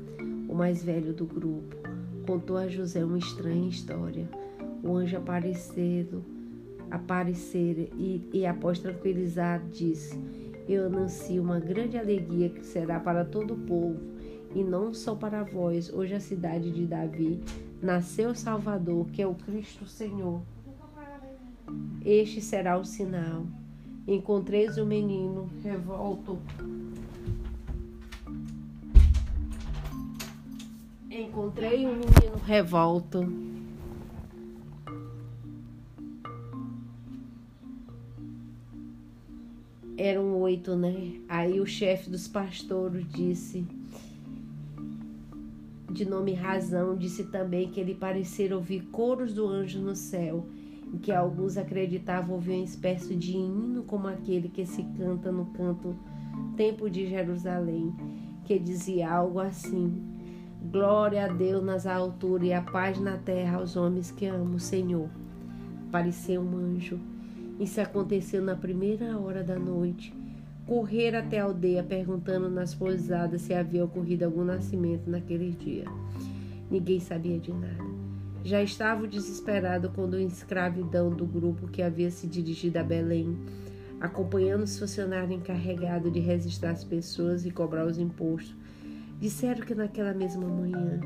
o 0.47 0.55
mais 0.55 0.81
velho 0.81 1.11
do 1.11 1.25
grupo, 1.25 1.75
contou 2.25 2.55
a 2.55 2.69
José 2.69 3.03
uma 3.03 3.17
estranha 3.17 3.67
história. 3.67 4.25
O 4.81 4.95
anjo 4.95 5.17
aparecendo, 5.17 6.23
aparecer 6.89 7.91
e, 7.97 8.23
e 8.31 8.45
após 8.45 8.79
tranquilizar, 8.79 9.61
disse: 9.69 10.17
Eu 10.69 10.85
anuncio 10.85 11.41
uma 11.41 11.59
grande 11.59 11.97
alegria 11.97 12.47
que 12.47 12.63
será 12.63 12.99
para 12.99 13.25
todo 13.25 13.55
o 13.55 13.57
povo, 13.57 13.99
e 14.53 14.63
não 14.63 14.93
só 14.93 15.15
para 15.15 15.41
vós. 15.43 15.91
Hoje 15.91 16.13
a 16.13 16.19
cidade 16.19 16.69
de 16.69 16.85
Davi 16.85 17.41
nasceu 17.81 18.35
Salvador, 18.35 19.07
que 19.07 19.19
é 19.19 19.25
o 19.25 19.33
Cristo 19.33 19.87
Senhor. 19.87 20.43
Este 22.05 22.39
será 22.39 22.77
o 22.77 22.85
sinal. 22.85 23.47
Encontreis 24.07 24.77
o 24.77 24.85
menino 24.85 25.49
revolto 25.63 26.37
Encontrei 31.09 31.87
um 31.87 31.93
menino 31.93 32.37
revolto. 32.45 33.27
Eram 40.01 40.39
oito, 40.39 40.77
né? 40.77 41.19
Aí 41.27 41.59
o 41.59 41.65
chefe 41.65 42.09
dos 42.09 42.25
pastores 42.25 43.05
disse, 43.09 43.67
de 45.91 46.05
nome 46.05 46.31
Razão, 46.31 46.95
disse 46.95 47.25
também 47.25 47.69
que 47.69 47.81
ele 47.81 47.93
parecia 47.93 48.55
ouvir 48.55 48.83
coros 48.93 49.33
do 49.33 49.45
anjo 49.45 49.77
no 49.81 49.93
céu, 49.97 50.45
e 50.93 50.97
que 50.99 51.11
alguns 51.11 51.57
acreditavam 51.57 52.35
ouvir 52.35 52.53
uma 52.53 52.63
espécie 52.63 53.13
de 53.13 53.35
hino 53.35 53.83
como 53.83 54.07
aquele 54.07 54.47
que 54.47 54.65
se 54.65 54.83
canta 54.97 55.33
no 55.33 55.47
canto 55.47 55.93
Tempo 56.55 56.89
de 56.89 57.05
Jerusalém, 57.05 57.93
que 58.45 58.57
dizia 58.57 59.11
algo 59.11 59.41
assim. 59.41 60.01
Glória 60.71 61.25
a 61.25 61.27
Deus 61.27 61.61
nas 61.61 61.85
alturas 61.85 62.47
e 62.47 62.53
a 62.53 62.61
paz 62.61 62.97
na 63.01 63.17
terra 63.17 63.57
aos 63.57 63.75
homens 63.75 64.11
que 64.11 64.27
amam 64.27 64.55
o 64.55 64.59
Senhor. 64.61 65.09
Apareceu 65.89 66.41
um 66.41 66.55
anjo. 66.55 66.97
Isso 67.59 67.81
aconteceu 67.81 68.41
na 68.41 68.55
primeira 68.55 69.17
hora 69.17 69.43
da 69.43 69.59
noite. 69.59 70.13
Correr 70.65 71.15
até 71.15 71.39
a 71.39 71.43
aldeia 71.43 71.83
perguntando 71.83 72.49
nas 72.49 72.73
pousadas 72.73 73.41
se 73.41 73.53
havia 73.53 73.83
ocorrido 73.83 74.23
algum 74.23 74.43
nascimento 74.43 75.09
naquele 75.09 75.51
dia. 75.51 75.85
Ninguém 76.71 76.99
sabia 76.99 77.39
de 77.39 77.51
nada. 77.51 77.83
Já 78.43 78.63
estava 78.63 79.05
desesperado 79.05 79.91
quando 79.93 80.15
a 80.15 80.21
escravidão 80.21 81.09
do 81.09 81.25
grupo 81.25 81.67
que 81.67 81.81
havia 81.81 82.09
se 82.09 82.27
dirigido 82.27 82.79
a 82.79 82.83
Belém, 82.83 83.37
acompanhando 83.99 84.63
os 84.63 84.79
funcionários 84.79 85.31
encarregados 85.31 86.13
de 86.13 86.19
registrar 86.19 86.71
as 86.71 86.83
pessoas 86.83 87.45
e 87.45 87.51
cobrar 87.51 87.85
os 87.85 87.97
impostos, 87.97 88.55
Disseram 89.19 89.65
que 89.65 89.75
naquela 89.75 90.13
mesma 90.13 90.47
manhã, 90.47 90.97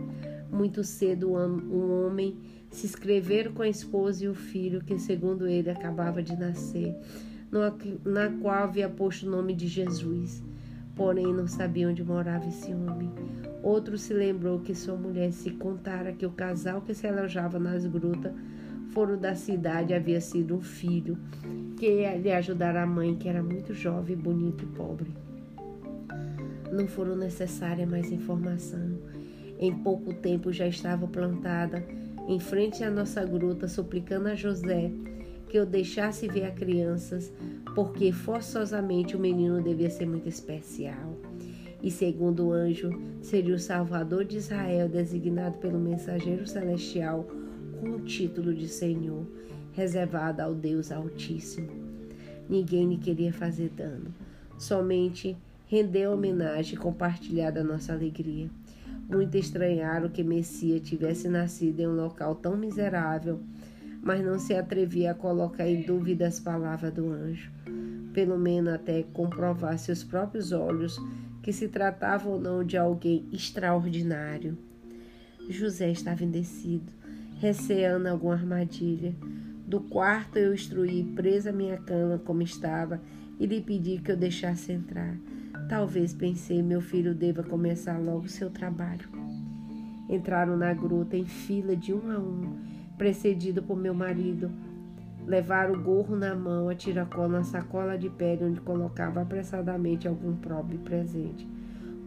muito 0.53 0.83
cedo, 0.83 1.33
um 1.33 2.05
homem 2.05 2.37
se 2.69 2.85
inscreveram 2.85 3.53
com 3.53 3.61
a 3.61 3.69
esposa 3.69 4.25
e 4.25 4.27
o 4.27 4.35
filho, 4.35 4.83
que 4.83 4.97
segundo 4.97 5.47
ele 5.47 5.69
acabava 5.69 6.21
de 6.21 6.35
nascer, 6.35 6.95
na 8.05 8.29
qual 8.41 8.63
havia 8.63 8.89
posto 8.89 9.27
o 9.27 9.29
nome 9.29 9.53
de 9.53 9.67
Jesus. 9.67 10.43
Porém, 10.95 11.33
não 11.33 11.47
sabia 11.47 11.89
onde 11.89 12.03
morava 12.03 12.47
esse 12.47 12.71
homem. 12.71 13.11
Outro 13.63 13.97
se 13.97 14.13
lembrou 14.13 14.59
que 14.59 14.75
sua 14.75 14.95
mulher 14.95 15.31
se 15.31 15.49
contara 15.51 16.13
que 16.13 16.25
o 16.25 16.31
casal 16.31 16.81
que 16.81 16.93
se 16.93 17.07
alojava 17.07 17.57
nas 17.57 17.85
grutas 17.85 18.33
fora 18.91 19.17
da 19.17 19.33
cidade 19.33 19.93
havia 19.93 20.21
sido 20.21 20.55
um 20.55 20.61
filho, 20.61 21.17
que 21.77 22.15
lhe 22.17 22.31
ajudara 22.31 22.83
a 22.83 22.85
mãe, 22.85 23.15
que 23.15 23.27
era 23.27 23.41
muito 23.41 23.73
jovem, 23.73 24.15
bonito 24.15 24.63
e 24.63 24.67
pobre 24.67 25.11
não 26.73 26.87
foram 26.87 27.15
necessárias 27.15 27.89
mais 27.89 28.11
informação. 28.11 28.97
Em 29.59 29.73
pouco 29.73 30.13
tempo 30.13 30.51
já 30.51 30.67
estava 30.67 31.07
plantada 31.07 31.85
em 32.27 32.39
frente 32.39 32.83
à 32.83 32.89
nossa 32.89 33.23
gruta, 33.25 33.67
suplicando 33.67 34.29
a 34.29 34.35
José 34.35 34.91
que 35.53 35.59
eu 35.59 35.65
deixasse 35.67 36.27
ver 36.27 36.45
as 36.45 36.55
crianças, 36.55 37.31
porque 37.75 38.11
forçosamente 38.11 39.15
o 39.15 39.19
menino 39.19 39.61
devia 39.61 39.89
ser 39.89 40.07
muito 40.07 40.27
especial. 40.27 41.15
E 41.83 41.91
segundo 41.91 42.47
o 42.47 42.51
anjo, 42.51 42.89
seria 43.21 43.53
o 43.53 43.59
Salvador 43.59 44.25
de 44.25 44.37
Israel, 44.37 44.89
designado 44.89 45.59
pelo 45.59 45.77
mensageiro 45.77 46.47
celestial 46.47 47.27
com 47.79 47.89
o 47.91 47.99
título 47.99 48.51
de 48.51 48.67
Senhor, 48.67 49.27
reservado 49.73 50.41
ao 50.41 50.55
Deus 50.55 50.91
Altíssimo. 50.91 51.69
Ninguém 52.49 52.89
lhe 52.89 52.97
queria 52.97 53.31
fazer 53.31 53.69
dano, 53.69 54.13
somente 54.57 55.37
rendeu 55.67 56.13
homenagem 56.13 56.75
e 56.75 56.77
compartilhar 56.77 57.51
da 57.51 57.63
nossa 57.63 57.93
alegria. 57.93 58.49
Muito 59.09 59.37
estranharam 59.37 60.09
que 60.09 60.23
Messias 60.23 60.81
tivesse 60.81 61.27
nascido 61.27 61.79
em 61.79 61.87
um 61.87 61.95
local 61.95 62.35
tão 62.35 62.57
miserável, 62.57 63.39
mas 64.01 64.23
não 64.23 64.39
se 64.39 64.53
atrevia 64.53 65.11
a 65.11 65.15
colocar 65.15 65.67
em 65.67 65.81
dúvida 65.81 66.27
as 66.27 66.39
palavras 66.39 66.93
do 66.93 67.09
anjo, 67.09 67.51
pelo 68.13 68.37
menos 68.37 68.73
até 68.73 69.03
comprovar 69.13 69.77
seus 69.77 70.03
próprios 70.03 70.51
olhos 70.51 70.97
que 71.41 71.51
se 71.51 71.67
tratava 71.67 72.29
ou 72.29 72.39
não 72.39 72.63
de 72.63 72.77
alguém 72.77 73.27
extraordinário. 73.31 74.57
José 75.49 75.91
estava 75.91 76.23
endecido, 76.23 76.91
receando 77.39 78.07
alguma 78.07 78.33
armadilha. 78.33 79.13
Do 79.67 79.81
quarto 79.81 80.37
eu 80.37 80.53
instruí, 80.53 81.03
presa 81.15 81.51
minha 81.51 81.77
cama 81.77 82.17
como 82.17 82.41
estava, 82.41 83.01
e 83.39 83.45
lhe 83.45 83.61
pedi 83.61 83.97
que 83.97 84.11
eu 84.11 84.17
deixasse 84.17 84.71
entrar. 84.71 85.17
Talvez 85.67 86.13
pensei, 86.13 86.61
meu 86.61 86.81
filho 86.81 87.15
deva 87.15 87.41
começar 87.41 87.97
logo 87.97 88.27
seu 88.27 88.49
trabalho. 88.49 89.07
Entraram 90.09 90.57
na 90.57 90.73
gruta 90.73 91.15
em 91.15 91.25
fila 91.25 91.75
de 91.75 91.93
um 91.93 92.11
a 92.11 92.19
um, 92.19 92.57
precedido 92.97 93.63
por 93.63 93.77
meu 93.77 93.93
marido. 93.93 94.51
Levaram 95.25 95.73
o 95.73 95.81
gorro 95.81 96.17
na 96.17 96.35
mão, 96.35 96.67
a 96.67 96.75
tiracol 96.75 97.29
na 97.29 97.43
sacola 97.43 97.97
de 97.97 98.09
pele 98.09 98.43
onde 98.43 98.59
colocava 98.59 99.21
apressadamente 99.21 100.07
algum 100.07 100.35
próprio 100.35 100.79
presente. 100.79 101.47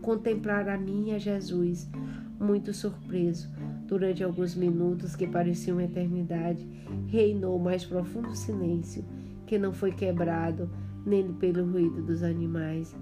Contemplaram 0.02 0.72
a 0.72 0.76
mim 0.76 1.08
e 1.08 1.14
a 1.14 1.18
Jesus, 1.18 1.90
muito 2.38 2.74
surpreso. 2.74 3.50
Durante 3.86 4.22
alguns 4.22 4.54
minutos, 4.54 5.16
que 5.16 5.26
pareciam 5.26 5.78
uma 5.78 5.84
eternidade, 5.84 6.68
reinou 7.06 7.56
o 7.56 7.62
mais 7.62 7.84
profundo 7.84 8.36
silêncio, 8.36 9.02
que 9.46 9.58
não 9.58 9.72
foi 9.72 9.92
quebrado 9.92 10.68
nem 11.06 11.32
pelo 11.32 11.64
ruído 11.64 12.02
dos 12.02 12.22
animais 12.22 12.94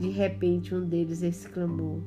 de 0.00 0.08
repente, 0.08 0.74
um 0.74 0.82
deles 0.82 1.22
exclamou: 1.22 2.02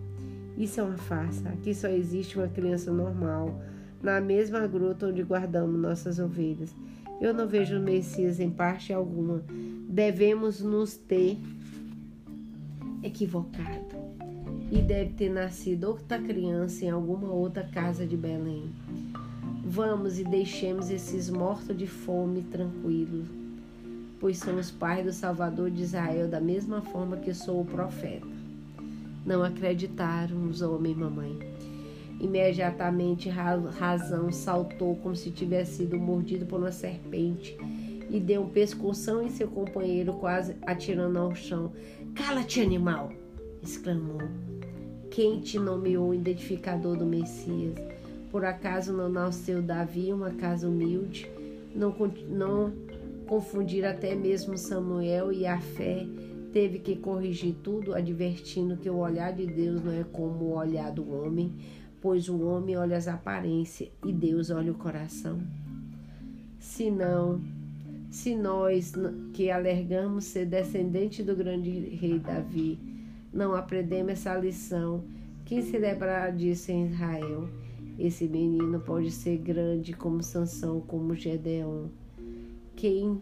Isso 0.57 0.81
é 0.81 0.83
uma 0.83 0.97
farsa. 0.97 1.47
Aqui 1.49 1.75
só 1.75 1.87
existe 1.87 2.37
uma 2.37 2.47
criança 2.47 2.91
normal, 2.91 3.61
na 4.01 4.19
mesma 4.19 4.65
gruta 4.65 5.07
onde 5.07 5.21
guardamos 5.21 5.79
nossas 5.79 6.17
ovelhas. 6.17 6.75
Eu 7.21 7.33
não 7.35 7.47
vejo 7.47 7.77
o 7.77 7.79
Messias 7.79 8.39
em 8.39 8.49
parte 8.49 8.91
alguma. 8.91 9.43
Devemos 9.87 10.59
nos 10.59 10.97
ter 10.97 11.37
equivocado. 13.03 14.01
E 14.71 14.81
deve 14.81 15.13
ter 15.13 15.29
nascido 15.29 15.83
outra 15.83 16.17
criança 16.17 16.83
em 16.83 16.89
alguma 16.89 17.31
outra 17.31 17.63
casa 17.63 18.07
de 18.07 18.17
Belém. 18.17 18.71
Vamos 19.63 20.19
e 20.19 20.23
deixemos 20.23 20.89
esses 20.89 21.29
mortos 21.29 21.77
de 21.77 21.85
fome 21.85 22.41
tranquilos, 22.41 23.27
pois 24.23 24.37
são 24.37 24.55
os 24.55 24.71
pais 24.71 25.03
do 25.03 25.11
Salvador 25.11 25.69
de 25.69 25.83
Israel, 25.83 26.29
da 26.29 26.39
mesma 26.39 26.81
forma 26.81 27.17
que 27.17 27.33
sou 27.33 27.59
o 27.59 27.65
profeta. 27.65 28.25
Não 29.25 29.43
acreditaram 29.43 30.45
os 30.47 30.61
homens, 30.61 30.95
mamãe. 30.95 31.37
Imediatamente 32.21 33.27
Razão 33.27 34.31
saltou 34.31 34.95
como 34.95 35.13
se 35.13 35.29
tivesse 35.29 35.79
sido 35.79 35.97
mordido 35.97 36.45
por 36.45 36.61
uma 36.61 36.71
serpente 36.71 37.57
e 38.09 38.17
deu 38.17 38.43
um 38.43 38.49
pescoção 38.49 39.21
em 39.21 39.29
seu 39.29 39.49
companheiro, 39.49 40.13
quase 40.13 40.55
atirando 40.61 41.19
ao 41.19 41.35
chão. 41.35 41.73
Cala-te, 42.15 42.61
animal! 42.61 43.11
exclamou. 43.61 44.21
Quem 45.11 45.41
te 45.41 45.59
nomeou 45.59 46.13
identificador 46.13 46.95
do 46.95 47.05
Messias? 47.05 47.75
Por 48.31 48.45
acaso 48.45 48.93
não 48.93 49.09
nasceu 49.09 49.61
Davi 49.61 50.13
uma 50.13 50.31
casa 50.31 50.69
humilde? 50.69 51.29
Não, 51.75 51.93
não 52.29 52.71
confundir 53.33 53.83
até 53.83 54.13
mesmo 54.13 54.55
Samuel 54.55 55.31
e 55.31 55.47
a 55.47 55.59
fé 55.59 56.05
teve 56.51 56.77
que 56.77 56.95
corrigir 56.95 57.55
tudo, 57.63 57.95
advertindo 57.95 58.77
que 58.77 58.87
o 58.87 58.97
olhar 58.97 59.33
de 59.33 59.47
Deus 59.47 59.83
não 59.83 59.91
é 59.91 60.03
como 60.03 60.45
o 60.45 60.55
olhar 60.55 60.91
do 60.91 61.11
homem, 61.11 61.51
pois 61.99 62.29
o 62.29 62.39
homem 62.45 62.77
olha 62.77 62.95
as 62.95 63.07
aparências 63.07 63.89
e 64.05 64.13
Deus 64.13 64.51
olha 64.51 64.71
o 64.71 64.75
coração. 64.75 65.41
Se 66.59 66.91
não, 66.91 67.41
se 68.11 68.35
nós 68.35 68.93
que 69.33 69.49
alegamos 69.49 70.25
ser 70.25 70.45
descendente 70.45 71.23
do 71.23 71.35
grande 71.35 71.71
rei 71.71 72.19
Davi, 72.19 72.77
não 73.33 73.55
aprendemos 73.55 74.11
essa 74.11 74.37
lição, 74.37 75.05
quem 75.43 75.63
se 75.63 75.75
lembrará 75.75 76.29
disso 76.29 76.71
em 76.71 76.85
Israel? 76.85 77.49
Esse 77.97 78.27
menino 78.27 78.79
pode 78.79 79.09
ser 79.09 79.39
grande 79.39 79.91
como 79.91 80.21
Sansão, 80.21 80.81
como 80.81 81.15
Gedeon. 81.15 81.87
Quem 82.75 83.21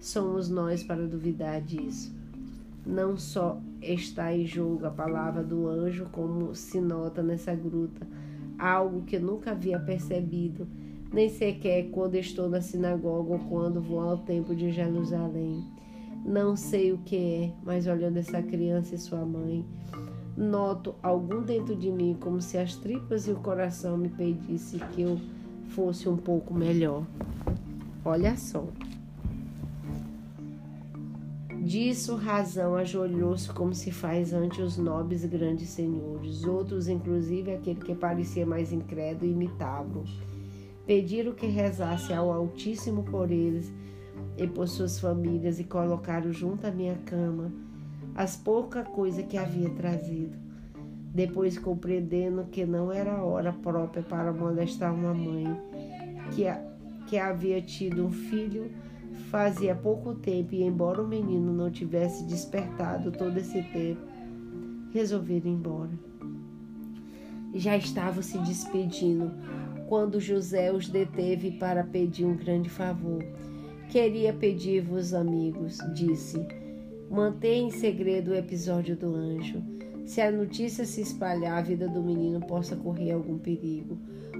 somos 0.00 0.48
nós 0.48 0.82
para 0.82 1.06
duvidar 1.06 1.60
disso? 1.60 2.14
Não 2.84 3.16
só 3.16 3.60
está 3.80 4.34
em 4.34 4.46
jogo 4.46 4.86
a 4.86 4.90
palavra 4.90 5.42
do 5.42 5.68
anjo, 5.68 6.06
como 6.10 6.54
se 6.54 6.80
nota 6.80 7.22
nessa 7.22 7.54
gruta, 7.54 8.06
algo 8.58 9.02
que 9.02 9.18
nunca 9.18 9.52
havia 9.52 9.78
percebido 9.78 10.66
nem 11.12 11.28
sequer 11.28 11.90
quando 11.90 12.14
estou 12.14 12.48
na 12.48 12.60
sinagoga 12.60 13.34
ou 13.34 13.38
quando 13.38 13.80
vou 13.80 14.00
ao 14.00 14.18
templo 14.18 14.56
de 14.56 14.72
Jerusalém. 14.72 15.62
Não 16.24 16.56
sei 16.56 16.92
o 16.92 16.98
que 16.98 17.16
é, 17.16 17.52
mas 17.62 17.86
olhando 17.86 18.16
essa 18.16 18.40
criança 18.40 18.94
e 18.94 18.98
sua 18.98 19.24
mãe, 19.24 19.64
noto 20.36 20.94
algum 21.02 21.42
dentro 21.42 21.76
de 21.76 21.90
mim 21.90 22.16
como 22.18 22.40
se 22.40 22.56
as 22.56 22.76
tripas 22.76 23.26
e 23.26 23.32
o 23.32 23.36
coração 23.36 23.98
me 23.98 24.08
pedissem 24.08 24.80
que 24.94 25.02
eu 25.02 25.20
fosse 25.66 26.08
um 26.08 26.16
pouco 26.16 26.54
melhor. 26.54 27.04
Olha 28.04 28.36
só. 28.36 28.66
Disso 31.60 32.16
razão 32.16 32.74
ajoelhou-se 32.74 33.48
como 33.52 33.72
se 33.72 33.92
faz 33.92 34.32
ante 34.32 34.60
os 34.60 34.76
nobres 34.76 35.24
grandes 35.24 35.68
senhores. 35.68 36.44
Outros, 36.44 36.88
inclusive 36.88 37.54
aquele 37.54 37.80
que 37.80 37.94
parecia 37.94 38.44
mais 38.44 38.72
incrédulo, 38.72 39.30
imitavam 39.30 40.04
pediram 40.86 41.32
que 41.32 41.46
rezasse 41.46 42.12
ao 42.12 42.32
Altíssimo 42.32 43.02
por 43.04 43.30
eles 43.30 43.72
e 44.36 44.46
por 44.46 44.68
suas 44.68 44.98
famílias 44.98 45.60
e 45.60 45.64
colocaram 45.64 46.32
junto 46.32 46.66
à 46.66 46.70
minha 46.70 46.96
cama 47.06 47.52
as 48.14 48.36
pouca 48.36 48.82
coisa 48.82 49.22
que 49.22 49.38
havia 49.38 49.70
trazido. 49.70 50.36
Depois, 51.14 51.58
compreendendo 51.58 52.44
que 52.44 52.64
não 52.64 52.90
era 52.90 53.22
hora 53.22 53.52
própria 53.52 54.02
para 54.02 54.32
molestar 54.32 54.94
uma 54.94 55.14
mãe 55.14 55.46
que, 56.34 56.46
a, 56.46 56.60
que 57.12 57.18
havia 57.18 57.60
tido 57.60 58.06
um 58.06 58.10
filho 58.10 58.70
fazia 59.30 59.74
pouco 59.74 60.14
tempo 60.14 60.54
e, 60.54 60.62
embora 60.62 61.02
o 61.02 61.06
menino 61.06 61.52
não 61.52 61.70
tivesse 61.70 62.24
despertado 62.24 63.12
todo 63.12 63.36
esse 63.36 63.62
tempo, 63.64 64.00
resolveram 64.94 65.50
ir 65.50 65.52
embora. 65.52 65.90
Já 67.52 67.76
estava 67.76 68.22
se 68.22 68.38
despedindo 68.38 69.30
quando 69.90 70.18
José 70.18 70.72
os 70.72 70.88
deteve 70.88 71.50
para 71.50 71.84
pedir 71.84 72.24
um 72.24 72.34
grande 72.34 72.70
favor. 72.70 73.22
Queria 73.90 74.32
pedir-vos, 74.32 75.12
amigos, 75.12 75.80
disse, 75.94 76.42
mantenha 77.10 77.66
em 77.66 77.70
segredo 77.70 78.30
o 78.30 78.34
episódio 78.34 78.96
do 78.96 79.14
anjo. 79.14 79.62
Se 80.06 80.22
a 80.22 80.32
notícia 80.32 80.86
se 80.86 81.02
espalhar, 81.02 81.58
a 81.58 81.62
vida 81.62 81.86
do 81.86 82.02
menino 82.02 82.40
possa 82.40 82.74
correr 82.74 83.12
algum 83.12 83.36
perigo, 83.36 83.98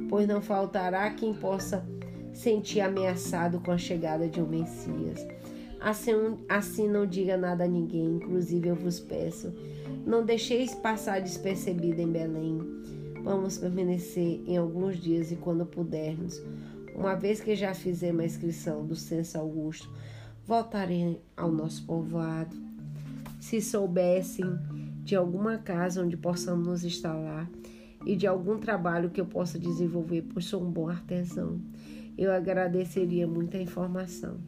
pois 0.08 0.26
não 0.26 0.40
faltará 0.40 1.10
quem 1.10 1.34
possa 1.34 1.86
sentir 2.32 2.80
ameaçado 2.80 3.60
com 3.60 3.70
a 3.70 3.78
chegada 3.78 4.28
de 4.28 4.40
um 4.40 4.46
Messias. 4.46 5.26
Assim, 5.80 6.12
assim 6.48 6.88
não 6.88 7.06
diga 7.06 7.36
nada 7.36 7.64
a 7.64 7.68
ninguém, 7.68 8.16
inclusive 8.16 8.68
eu 8.68 8.76
vos 8.76 9.00
peço. 9.00 9.52
Não 10.06 10.24
deixeis 10.24 10.74
passar 10.74 11.20
despercebido 11.20 12.00
em 12.00 12.10
Belém 12.10 12.82
Vamos 13.22 13.56
permanecer 13.56 14.42
em 14.48 14.56
alguns 14.56 14.96
dias 14.96 15.30
e 15.30 15.36
quando 15.36 15.64
pudermos, 15.64 16.42
uma 16.92 17.14
vez 17.14 17.40
que 17.40 17.54
já 17.54 17.72
fizemos 17.72 18.20
a 18.20 18.26
inscrição 18.26 18.84
do 18.84 18.96
censo 18.96 19.38
Augusto, 19.38 19.88
voltarem 20.44 21.20
ao 21.36 21.52
nosso 21.52 21.86
povoado. 21.86 22.56
Se 23.38 23.62
soubessem 23.62 24.44
de 25.04 25.14
alguma 25.14 25.56
casa 25.56 26.02
onde 26.02 26.16
possamos 26.16 26.66
nos 26.66 26.84
instalar 26.84 27.48
e 28.04 28.16
de 28.16 28.26
algum 28.26 28.58
trabalho 28.58 29.08
que 29.08 29.20
eu 29.20 29.26
possa 29.26 29.56
desenvolver, 29.56 30.26
pois 30.32 30.46
sou 30.46 30.60
um 30.60 30.70
bom 30.70 30.88
artesão, 30.88 31.60
eu 32.16 32.32
agradeceria 32.32 33.26
muita 33.26 33.58
informação. 33.58 34.38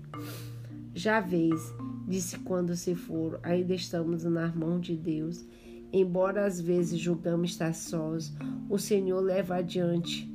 Já 0.94 1.20
vês, 1.20 1.60
disse 2.06 2.38
quando 2.40 2.76
se 2.76 2.94
for, 2.94 3.40
ainda 3.42 3.74
estamos 3.74 4.24
nas 4.24 4.54
mãos 4.54 4.80
de 4.80 4.96
Deus 4.96 5.44
Embora 5.96 6.44
às 6.44 6.60
vezes 6.60 6.98
julgamos 6.98 7.50
estar 7.50 7.72
sós, 7.72 8.34
o 8.68 8.76
Senhor 8.76 9.20
leva 9.20 9.54
adiante 9.54 10.28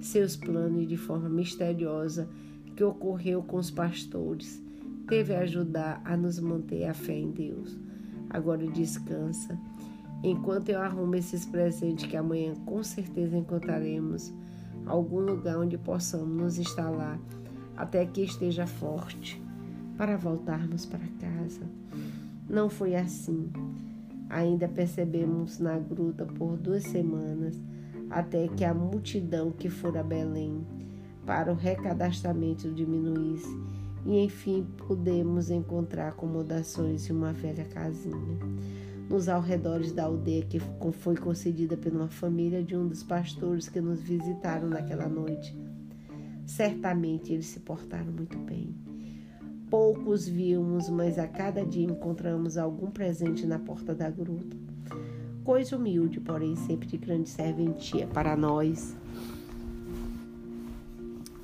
seus 0.00 0.34
planos 0.34 0.88
de 0.88 0.96
forma 0.96 1.28
misteriosa 1.28 2.28
que 2.74 2.82
ocorreu 2.82 3.44
com 3.44 3.58
os 3.58 3.70
pastores. 3.70 4.60
Teve 5.06 5.36
a 5.36 5.42
ajudar 5.42 6.02
a 6.04 6.16
nos 6.16 6.40
manter 6.40 6.82
a 6.88 6.94
fé 6.94 7.16
em 7.16 7.30
Deus. 7.30 7.78
Agora 8.28 8.66
descansa. 8.66 9.56
Enquanto 10.24 10.70
eu 10.70 10.82
arrumo 10.82 11.14
esses 11.14 11.46
presentes 11.46 12.06
que 12.06 12.16
amanhã 12.16 12.52
com 12.66 12.82
certeza 12.82 13.36
encontraremos 13.36 14.34
algum 14.86 15.20
lugar 15.20 15.58
onde 15.58 15.76
possamos 15.76 16.28
nos 16.28 16.58
instalar 16.58 17.18
até 17.76 18.06
que 18.06 18.22
esteja 18.22 18.66
forte 18.66 19.42
para 19.96 20.16
voltarmos 20.16 20.86
para 20.86 21.06
casa. 21.20 21.62
Não 22.48 22.70
foi 22.70 22.94
assim. 22.94 23.50
Ainda 24.30 24.68
percebemos 24.68 25.58
na 25.58 25.78
gruta 25.78 26.24
por 26.24 26.56
duas 26.56 26.84
semanas, 26.84 27.60
até 28.10 28.48
que 28.48 28.64
a 28.64 28.72
multidão 28.72 29.50
que 29.50 29.68
fora 29.68 30.02
Belém 30.02 30.66
para 31.24 31.52
o 31.52 31.56
recadastramento 31.56 32.70
diminuísse, 32.72 33.56
e 34.04 34.24
enfim 34.24 34.64
pudemos 34.86 35.50
encontrar 35.50 36.08
acomodações 36.08 37.10
em 37.10 37.12
uma 37.12 37.32
velha 37.32 37.64
casinha 37.64 38.38
nos 39.08 39.28
arredores 39.28 39.92
da 39.92 40.04
aldeia 40.04 40.42
que 40.42 40.58
foi 40.92 41.16
concedida 41.16 41.76
por 41.76 41.92
uma 41.92 42.08
família 42.08 42.62
de 42.62 42.76
um 42.76 42.88
dos 42.88 43.02
pastores 43.02 43.68
que 43.68 43.80
nos 43.80 44.00
visitaram 44.00 44.68
naquela 44.68 45.08
noite. 45.08 45.56
Certamente 46.44 47.32
eles 47.32 47.46
se 47.46 47.60
portaram 47.60 48.12
muito 48.12 48.38
bem. 48.38 48.74
Poucos 49.70 50.28
vimos, 50.28 50.88
mas 50.88 51.18
a 51.18 51.26
cada 51.26 51.64
dia 51.64 51.84
encontramos 51.84 52.56
algum 52.56 52.90
presente 52.90 53.46
na 53.46 53.58
porta 53.58 53.94
da 53.94 54.08
gruta. 54.08 54.56
Coisa 55.42 55.76
humilde, 55.76 56.20
porém 56.20 56.56
sempre 56.56 56.88
de 56.88 56.96
grande 56.96 57.28
serventia 57.28 58.06
para 58.06 58.36
nós, 58.36 58.96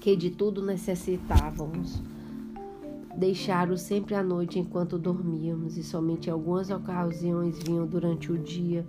que 0.01 0.17
de 0.17 0.31
tudo 0.31 0.65
necessitávamos. 0.65 2.03
Deixaram 3.17 3.77
sempre 3.77 4.15
à 4.15 4.23
noite 4.23 4.59
enquanto 4.59 4.99
dormíamos, 4.99 5.77
e 5.77 5.83
somente 5.83 6.31
algumas 6.31 6.71
ocasiões 6.71 7.59
vinham 7.63 7.87
durante 7.87 8.33
o 8.33 8.39
dia 8.39 8.87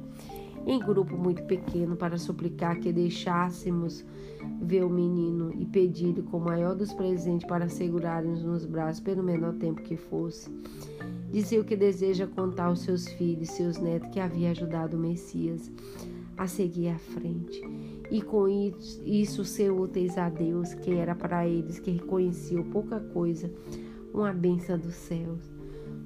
em 0.65 0.79
grupo 0.79 1.17
muito 1.17 1.43
pequeno 1.43 1.95
para 1.95 2.17
suplicar 2.17 2.79
que 2.79 2.91
deixássemos 2.91 4.05
ver 4.61 4.83
o 4.83 4.89
menino 4.89 5.53
e 5.57 5.65
pedir-lhe 5.65 6.21
com 6.21 6.37
o 6.37 6.43
maior 6.43 6.75
dos 6.75 6.93
presentes 6.93 7.47
para 7.47 7.67
segurarmos 7.67 8.43
nos 8.43 8.65
braços 8.65 9.01
pelo 9.01 9.21
menor 9.21 9.53
tempo 9.55 9.81
que 9.81 9.97
fosse. 9.97 10.49
Dizia 11.31 11.63
que 11.63 11.75
deseja 11.75 12.27
contar 12.27 12.65
aos 12.65 12.81
seus 12.81 13.07
filhos, 13.07 13.49
seus 13.49 13.77
netos, 13.77 14.09
que 14.09 14.19
havia 14.19 14.51
ajudado 14.51 14.95
o 14.95 14.99
Messias 14.99 15.71
a 16.37 16.47
seguir 16.47 16.89
à 16.89 16.97
frente 16.97 17.61
e 18.11 18.21
com 18.21 18.47
isso 18.47 19.43
ser 19.43 19.71
úteis 19.71 20.17
a 20.17 20.29
Deus, 20.29 20.73
que 20.73 20.91
era 20.91 21.15
para 21.15 21.47
eles 21.47 21.79
que 21.79 21.91
reconheciam 21.91 22.63
pouca 22.63 22.99
coisa, 22.99 23.51
uma 24.13 24.31
benção 24.31 24.77
dos 24.77 24.93
céus. 24.93 25.41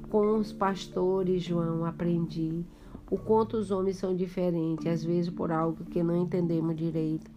Com 0.09 0.37
os 0.37 0.53
pastores, 0.53 1.43
João, 1.43 1.85
aprendi 1.85 2.63
o 3.09 3.17
quanto 3.17 3.57
os 3.57 3.71
homens 3.71 3.97
são 3.97 4.15
diferentes, 4.15 4.85
às 4.85 5.03
vezes 5.03 5.29
por 5.29 5.51
algo 5.51 5.83
que 5.85 6.01
não 6.01 6.15
entendemos 6.23 6.75
direito, 6.75 7.29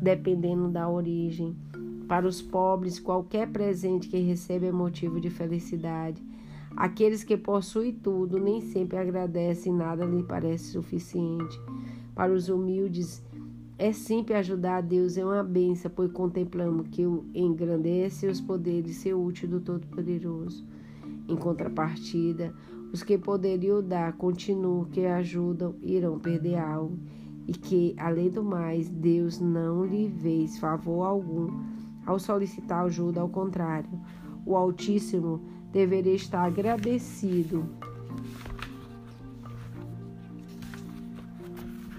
dependendo 0.00 0.68
da 0.68 0.88
origem. 0.88 1.56
Para 2.06 2.26
os 2.26 2.42
pobres, 2.42 2.98
qualquer 2.98 3.48
presente 3.48 4.08
que 4.08 4.18
recebe 4.18 4.66
é 4.66 4.72
motivo 4.72 5.20
de 5.20 5.30
felicidade. 5.30 6.22
Aqueles 6.76 7.22
que 7.22 7.36
possuem 7.36 7.92
tudo 7.92 8.38
nem 8.38 8.60
sempre 8.60 8.96
agradecem, 8.96 9.72
nada 9.72 10.04
lhe 10.04 10.22
parece 10.22 10.72
suficiente. 10.72 11.60
Para 12.14 12.32
os 12.32 12.48
humildes, 12.48 13.22
é 13.78 13.92
simples 13.92 14.38
ajudar 14.38 14.76
a 14.76 14.80
Deus, 14.80 15.16
é 15.16 15.24
uma 15.24 15.42
benção, 15.42 15.90
pois 15.94 16.12
contemplamos 16.12 16.88
que 16.88 17.06
o 17.06 17.24
engrandece 17.34 18.26
os 18.26 18.40
poderes 18.40 18.96
ser 18.96 19.14
útil 19.14 19.48
do 19.48 19.60
Todo-Poderoso. 19.60 20.64
Em 21.28 21.36
contrapartida, 21.36 22.54
os 22.92 23.02
que 23.02 23.16
poderiam 23.16 23.82
dar 23.82 24.12
continuam 24.12 24.84
que 24.84 25.06
ajudam 25.06 25.74
irão 25.82 26.18
perder 26.18 26.58
algo, 26.58 26.98
e 27.46 27.52
que, 27.52 27.94
além 27.98 28.30
do 28.30 28.44
mais, 28.44 28.88
Deus 28.88 29.40
não 29.40 29.84
lhe 29.84 30.08
fez 30.20 30.58
favor 30.58 31.02
algum 31.02 31.50
ao 32.04 32.18
solicitar 32.18 32.84
ajuda, 32.84 33.20
ao 33.20 33.28
contrário, 33.28 33.90
o 34.44 34.56
Altíssimo 34.56 35.40
deveria 35.72 36.14
estar 36.14 36.44
agradecido. 36.44 37.64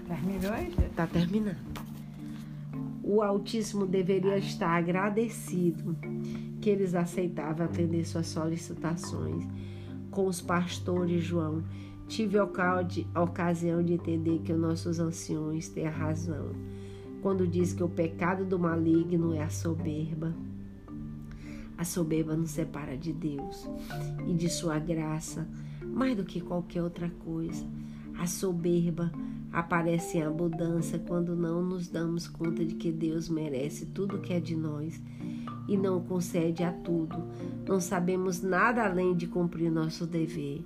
Terminou? 0.06 0.54
Está 0.86 1.06
terminando. 1.06 1.56
O 3.02 3.22
Altíssimo 3.22 3.86
deveria 3.86 4.38
estar 4.38 4.70
agradecido 4.70 5.96
que 6.60 6.70
eles 6.70 6.94
aceitavam 6.94 7.66
atender 7.66 8.04
suas 8.06 8.26
solicitações. 8.26 9.44
Com 10.10 10.26
os 10.26 10.40
pastores, 10.40 11.22
João, 11.22 11.62
tive 12.08 12.38
a 12.38 13.22
ocasião 13.22 13.82
de 13.82 13.94
entender 13.94 14.40
que 14.40 14.52
os 14.52 14.58
nossos 14.58 14.98
anciões 15.00 15.68
têm 15.68 15.86
a 15.86 15.90
razão 15.90 16.52
quando 17.24 17.46
diz 17.46 17.72
que 17.72 17.82
o 17.82 17.88
pecado 17.88 18.44
do 18.44 18.58
maligno 18.58 19.32
é 19.32 19.42
a 19.42 19.48
soberba. 19.48 20.34
A 21.78 21.82
soberba 21.82 22.36
nos 22.36 22.50
separa 22.50 22.98
de 22.98 23.14
Deus 23.14 23.66
e 24.28 24.34
de 24.34 24.50
Sua 24.50 24.78
graça 24.78 25.48
mais 25.82 26.14
do 26.14 26.22
que 26.22 26.38
qualquer 26.40 26.82
outra 26.82 27.10
coisa. 27.24 27.64
A 28.18 28.26
soberba 28.26 29.12
aparece 29.52 30.18
em 30.18 30.22
abundância 30.22 30.98
quando 30.98 31.36
não 31.36 31.62
nos 31.62 31.88
damos 31.88 32.26
conta 32.26 32.64
de 32.64 32.74
que 32.74 32.90
Deus 32.90 33.28
merece 33.28 33.86
tudo 33.86 34.20
que 34.20 34.32
é 34.32 34.40
de 34.40 34.56
nós 34.56 35.00
e 35.68 35.76
não 35.76 36.00
concede 36.00 36.62
a 36.62 36.72
tudo. 36.72 37.16
Não 37.66 37.80
sabemos 37.80 38.42
nada 38.42 38.84
além 38.84 39.14
de 39.14 39.26
cumprir 39.26 39.70
nosso 39.70 40.06
dever. 40.06 40.64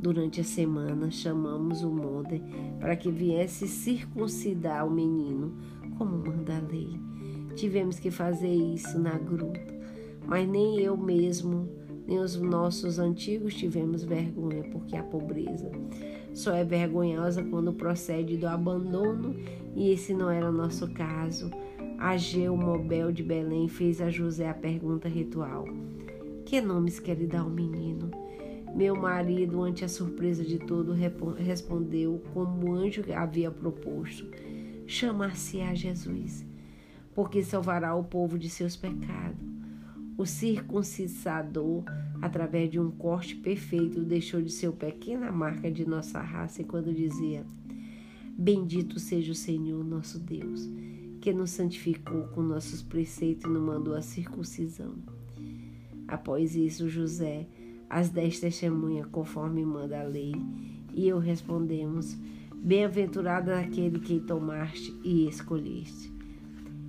Durante 0.00 0.40
a 0.40 0.44
semana, 0.44 1.10
chamamos 1.10 1.82
o 1.82 1.90
monte 1.90 2.42
para 2.78 2.96
que 2.96 3.10
viesse 3.10 3.66
circuncidar 3.66 4.86
o 4.86 4.90
menino, 4.90 5.54
como 5.96 6.18
manda 6.18 6.56
a 6.56 6.60
lei. 6.60 7.00
Tivemos 7.54 7.98
que 7.98 8.10
fazer 8.10 8.54
isso 8.54 8.98
na 8.98 9.16
gruta 9.18 9.76
mas 10.26 10.48
nem 10.48 10.80
eu 10.80 10.96
mesmo, 10.96 11.68
nem 12.06 12.18
os 12.18 12.36
nossos 12.36 12.98
antigos 12.98 13.54
tivemos 13.54 14.02
vergonha, 14.02 14.64
porque 14.64 14.96
a 14.96 15.02
pobreza 15.02 15.70
só 16.36 16.54
é 16.54 16.62
vergonhosa 16.62 17.42
quando 17.42 17.72
procede 17.72 18.36
do 18.36 18.46
abandono, 18.46 19.34
e 19.74 19.90
esse 19.90 20.12
não 20.12 20.30
era 20.30 20.50
o 20.50 20.52
nosso 20.52 20.86
caso. 20.92 21.50
Ageu 21.98 22.54
Mobel 22.54 23.10
de 23.10 23.22
Belém 23.22 23.68
fez 23.68 24.02
a 24.02 24.10
José 24.10 24.46
a 24.46 24.52
pergunta 24.52 25.08
ritual: 25.08 25.64
Que 26.44 26.60
nomes 26.60 27.00
quer 27.00 27.16
lhe 27.16 27.26
dar 27.26 27.40
ao 27.40 27.48
menino? 27.48 28.10
Meu 28.74 28.94
marido, 28.94 29.62
ante 29.62 29.82
a 29.82 29.88
surpresa 29.88 30.44
de 30.44 30.58
todo, 30.58 30.92
respondeu 31.38 32.22
como 32.34 32.68
o 32.68 32.74
anjo 32.74 33.02
havia 33.14 33.50
proposto: 33.50 34.26
Chamar-se-á 34.86 35.74
Jesus, 35.74 36.44
porque 37.14 37.42
salvará 37.42 37.94
o 37.94 38.04
povo 38.04 38.38
de 38.38 38.50
seus 38.50 38.76
pecados. 38.76 39.40
O 40.18 40.26
circuncisador, 40.26 41.84
através 42.20 42.70
de 42.70 42.80
um 42.80 42.90
corte 42.90 43.36
perfeito, 43.36 44.02
deixou 44.02 44.40
de 44.40 44.50
ser 44.50 44.72
pequena 44.72 45.30
marca 45.30 45.70
de 45.70 45.86
nossa 45.86 46.20
raça 46.20 46.64
quando 46.64 46.94
dizia: 46.94 47.44
Bendito 48.36 48.98
seja 48.98 49.32
o 49.32 49.34
Senhor 49.34 49.84
nosso 49.84 50.18
Deus, 50.18 50.68
que 51.20 51.32
nos 51.32 51.50
santificou 51.50 52.28
com 52.28 52.42
nossos 52.42 52.82
preceitos 52.82 53.44
e 53.44 53.52
nos 53.52 53.62
mandou 53.62 53.94
a 53.94 54.02
circuncisão. 54.02 54.94
Após 56.06 56.54
isso, 56.54 56.88
José, 56.88 57.46
as 57.88 58.10
dez 58.10 58.38
testemunhas, 58.38 59.06
conforme 59.06 59.64
manda 59.64 60.00
a 60.00 60.04
lei, 60.04 60.34
e 60.94 61.08
eu 61.08 61.18
respondemos: 61.18 62.16
Bem-aventurado 62.54 63.50
aquele 63.52 63.98
que 64.00 64.20
tomaste 64.20 64.94
e 65.04 65.28
escolheste. 65.28 66.12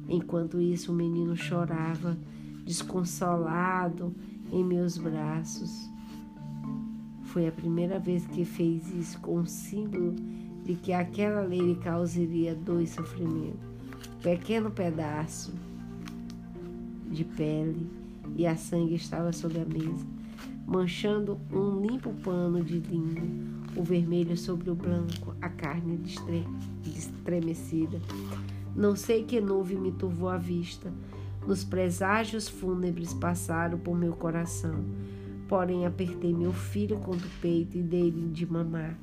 Enquanto 0.10 0.62
isso, 0.62 0.92
o 0.92 0.96
menino 0.96 1.36
chorava 1.36 2.18
desconsolado 2.66 4.14
em 4.52 4.64
meus 4.64 4.98
braços. 4.98 5.90
Foi 7.24 7.48
a 7.48 7.52
primeira 7.52 8.00
vez 8.00 8.26
que 8.28 8.46
fez 8.46 8.90
isso 8.94 9.20
com 9.20 9.42
o 9.42 9.46
símbolo 9.46 10.16
de 10.64 10.76
que 10.76 10.92
aquela 10.92 11.42
lei 11.42 11.60
lhe 11.60 11.76
causaria 11.76 12.56
dois 12.56 12.92
sofrimentos. 12.92 13.60
Um 14.18 14.22
pequeno 14.22 14.72
pedaço 14.72 15.54
de 17.10 17.24
pele 17.24 17.88
e 18.36 18.46
a 18.46 18.56
sangue 18.56 18.96
estava 18.96 19.32
sobre 19.32 19.60
a 19.60 19.66
mesa, 19.66 20.06
manchando 20.66 21.40
um 21.52 21.80
limpo 21.86 22.14
pano 22.24 22.64
de 22.64 22.80
linho, 22.80 23.64
o 23.76 23.84
vermelho 23.84 24.36
sobre 24.36 24.70
o 24.70 24.76
branco, 24.76 25.36
a 25.42 25.50
carne 25.50 26.00
estremecida. 26.86 28.02
Não 28.76 28.96
sei 28.96 29.24
que 29.24 29.40
nuvem 29.40 29.78
me 29.78 29.92
turvou 29.92 30.30
a 30.30 30.38
vista, 30.38 30.92
nos 31.48 31.64
preságios 31.64 32.50
fúnebres 32.50 33.14
passaram 33.14 33.80
por 33.80 33.98
meu 33.98 34.12
coração. 34.12 34.84
Porém, 35.48 35.86
apertei 35.86 36.34
meu 36.34 36.52
filho 36.52 36.98
contra 36.98 37.26
o 37.26 37.32
peito 37.42 37.78
e 37.78 37.82
dei-lhe 37.82 38.28
de 38.28 38.46
mamar. 38.46 39.00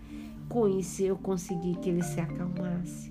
Com 0.46 0.68
isso, 0.68 1.02
eu 1.02 1.16
consegui 1.16 1.74
que 1.76 1.88
ele 1.88 2.02
se 2.02 2.20
acalmasse. 2.20 3.11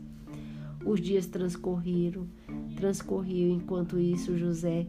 Os 0.86 1.02
dias 1.02 1.26
transcorreram, 1.26 2.28
transcorriam. 2.76 3.56
Enquanto 3.56 3.98
isso, 3.98 4.38
José 4.38 4.86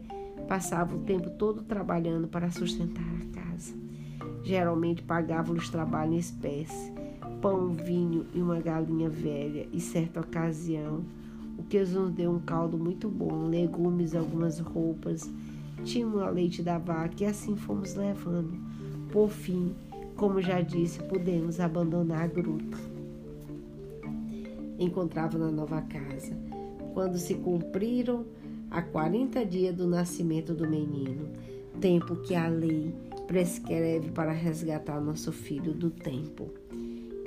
passava 0.47 0.95
o 0.95 0.99
tempo 0.99 1.31
todo 1.31 1.63
trabalhando 1.63 2.27
para 2.27 2.51
sustentar 2.51 3.03
a 3.03 3.39
casa. 3.39 3.73
Geralmente 4.43 5.01
pagava 5.01 5.51
os 5.51 5.69
trabalhos 5.69 6.13
em 6.13 6.19
espécie, 6.19 6.93
pão, 7.41 7.73
vinho 7.73 8.27
e 8.31 8.39
uma 8.39 8.59
galinha 8.59 9.09
velha. 9.09 9.67
E 9.73 9.79
certa 9.79 10.19
ocasião, 10.19 11.03
o 11.57 11.63
que 11.63 11.79
nos 11.79 12.11
deu 12.11 12.31
um 12.31 12.39
caldo 12.39 12.77
muito 12.77 13.09
bom, 13.09 13.47
legumes, 13.47 14.15
algumas 14.15 14.59
roupas. 14.59 15.29
Tínhamos 15.83 16.21
o 16.21 16.29
leite 16.29 16.61
da 16.61 16.77
vaca 16.77 17.23
e 17.23 17.25
assim 17.25 17.55
fomos 17.55 17.95
levando. 17.95 18.57
Por 19.11 19.29
fim, 19.29 19.73
como 20.15 20.41
já 20.41 20.61
disse, 20.61 21.01
pudemos 21.03 21.59
abandonar 21.59 22.23
a 22.23 22.27
gruta. 22.27 22.77
Encontrava 24.79 25.37
na 25.37 25.51
nova 25.51 25.81
casa. 25.81 26.35
Quando 26.93 27.17
se 27.17 27.35
cumpriram 27.35 28.25
a 28.71 28.81
40 28.81 29.45
dias 29.45 29.75
do 29.75 29.87
nascimento 29.87 30.53
do 30.53 30.67
menino, 30.67 31.29
tempo 31.79 32.15
que 32.17 32.35
a 32.35 32.47
lei 32.47 32.93
prescreve 33.27 34.11
para 34.11 34.31
resgatar 34.31 34.99
nosso 35.01 35.31
filho 35.31 35.73
do 35.73 35.89
tempo, 35.89 36.49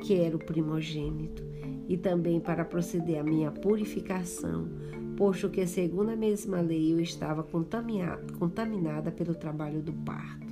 que 0.01 0.15
era 0.15 0.37
o 0.37 0.39
primogênito 0.39 1.43
e 1.89 1.97
também 1.97 2.39
para 2.39 2.65
proceder 2.65 3.19
à 3.19 3.23
minha 3.23 3.51
purificação, 3.51 4.69
posto 5.17 5.49
que, 5.49 5.67
segundo 5.67 6.11
a 6.11 6.17
mesma 6.17 6.61
lei, 6.61 6.93
eu 6.93 7.01
estava 7.01 7.43
contaminada 7.43 9.11
pelo 9.11 9.35
trabalho 9.35 9.83
do 9.83 9.93
parto. 9.93 10.47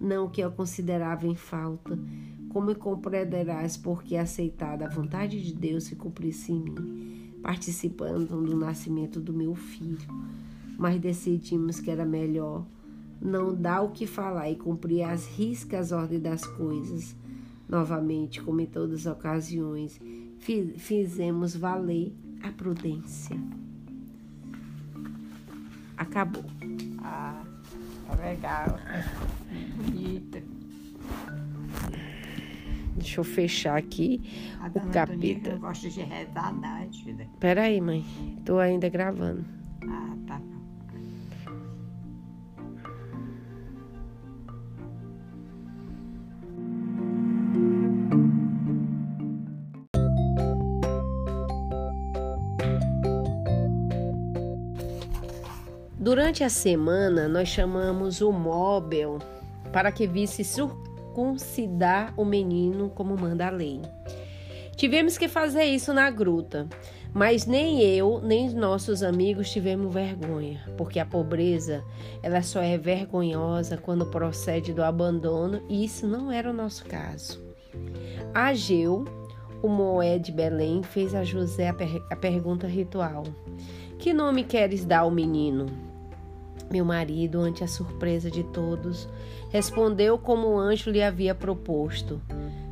Não 0.00 0.28
que 0.28 0.40
eu 0.40 0.50
considerava 0.50 1.26
em 1.26 1.34
falta, 1.34 1.98
como 2.48 2.74
compreenderás, 2.74 3.76
porque 3.76 4.16
aceitada 4.16 4.86
a 4.86 4.88
vontade 4.88 5.42
de 5.42 5.52
Deus 5.52 5.84
se 5.84 5.96
cumprisse 5.96 6.52
em 6.52 6.60
mim, 6.60 7.34
participando 7.42 8.40
do 8.42 8.56
nascimento 8.56 9.20
do 9.20 9.32
meu 9.32 9.54
filho. 9.54 10.08
Mas 10.78 11.00
decidimos 11.00 11.80
que 11.80 11.90
era 11.90 12.04
melhor 12.04 12.64
não 13.20 13.54
dar 13.54 13.82
o 13.82 13.90
que 13.90 14.06
falar 14.06 14.50
e 14.50 14.56
cumprir 14.56 15.02
as 15.02 15.26
riscas 15.26 15.90
ordem 15.90 16.20
das 16.20 16.46
coisas. 16.46 17.16
Novamente, 17.68 18.42
como 18.42 18.60
em 18.60 18.66
todas 18.66 19.06
as 19.06 19.12
ocasiões, 19.12 20.00
fizemos 20.76 21.56
valer 21.56 22.12
a 22.42 22.50
prudência. 22.50 23.36
Acabou. 25.96 26.44
Ah, 27.02 27.42
tá 28.06 28.14
legal. 28.16 28.78
Bonita. 29.76 30.42
Deixa 32.96 33.20
eu 33.20 33.24
fechar 33.24 33.76
aqui 33.76 34.20
A 34.60 34.68
o 34.68 34.90
capítulo. 34.90 35.18
Tonica 35.18 35.56
gosta 35.56 35.90
de 35.90 36.00
rezar 36.00 36.48
à 36.48 36.52
noite, 36.52 37.12
né? 37.12 37.28
Peraí, 37.40 37.80
mãe. 37.80 38.04
Tô 38.44 38.58
ainda 38.58 38.88
gravando. 38.88 39.44
Durante 56.14 56.44
a 56.44 56.48
semana, 56.48 57.26
nós 57.26 57.48
chamamos 57.48 58.20
o 58.20 58.30
móvel 58.30 59.18
para 59.72 59.90
que 59.90 60.06
visse 60.06 60.44
circuncidar 60.44 62.14
o 62.16 62.24
menino 62.24 62.88
como 62.88 63.18
manda 63.18 63.48
a 63.48 63.50
lei. 63.50 63.82
Tivemos 64.76 65.18
que 65.18 65.26
fazer 65.26 65.64
isso 65.64 65.92
na 65.92 66.08
gruta, 66.12 66.68
mas 67.12 67.46
nem 67.46 67.80
eu, 67.80 68.20
nem 68.22 68.48
nossos 68.50 69.02
amigos 69.02 69.50
tivemos 69.50 69.92
vergonha, 69.92 70.62
porque 70.76 71.00
a 71.00 71.04
pobreza, 71.04 71.82
ela 72.22 72.42
só 72.42 72.62
é 72.62 72.78
vergonhosa 72.78 73.76
quando 73.76 74.06
procede 74.06 74.72
do 74.72 74.84
abandono, 74.84 75.64
e 75.68 75.84
isso 75.84 76.06
não 76.06 76.30
era 76.30 76.48
o 76.48 76.54
nosso 76.54 76.84
caso. 76.84 77.44
Ageu, 78.32 79.04
o 79.60 79.66
Moé 79.66 80.16
de 80.20 80.30
Belém, 80.30 80.80
fez 80.80 81.12
a 81.12 81.24
José 81.24 81.70
a, 81.70 81.74
per 81.74 82.00
a 82.08 82.14
pergunta 82.14 82.68
ritual: 82.68 83.24
Que 83.98 84.12
nome 84.12 84.44
queres 84.44 84.84
dar 84.84 85.00
ao 85.00 85.10
menino? 85.10 85.93
Meu 86.74 86.84
marido, 86.84 87.38
ante 87.38 87.62
a 87.62 87.68
surpresa 87.68 88.28
de 88.28 88.42
todos, 88.42 89.08
respondeu 89.50 90.18
como 90.18 90.48
o 90.48 90.58
anjo 90.58 90.90
lhe 90.90 91.00
havia 91.00 91.32
proposto: 91.32 92.20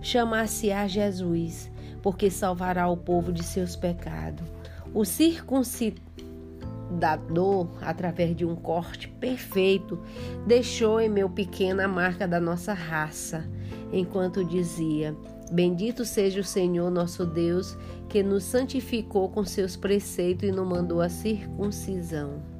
Chamar-se-á 0.00 0.88
Jesus, 0.88 1.70
porque 2.02 2.28
salvará 2.28 2.88
o 2.88 2.96
povo 2.96 3.32
de 3.32 3.44
seus 3.44 3.76
pecados. 3.76 4.44
O 4.92 5.04
circuncidador, 5.04 7.68
através 7.80 8.34
de 8.34 8.44
um 8.44 8.56
corte 8.56 9.06
perfeito, 9.06 10.02
deixou 10.48 11.00
em 11.00 11.08
meu 11.08 11.30
pequeno 11.30 11.80
a 11.80 11.86
marca 11.86 12.26
da 12.26 12.40
nossa 12.40 12.74
raça, 12.74 13.48
enquanto 13.92 14.44
dizia: 14.44 15.14
Bendito 15.52 16.04
seja 16.04 16.40
o 16.40 16.44
Senhor 16.44 16.90
nosso 16.90 17.24
Deus, 17.24 17.78
que 18.08 18.20
nos 18.20 18.42
santificou 18.42 19.28
com 19.28 19.44
seus 19.44 19.76
preceitos 19.76 20.48
e 20.48 20.50
nos 20.50 20.66
mandou 20.66 21.00
a 21.00 21.08
circuncisão. 21.08 22.51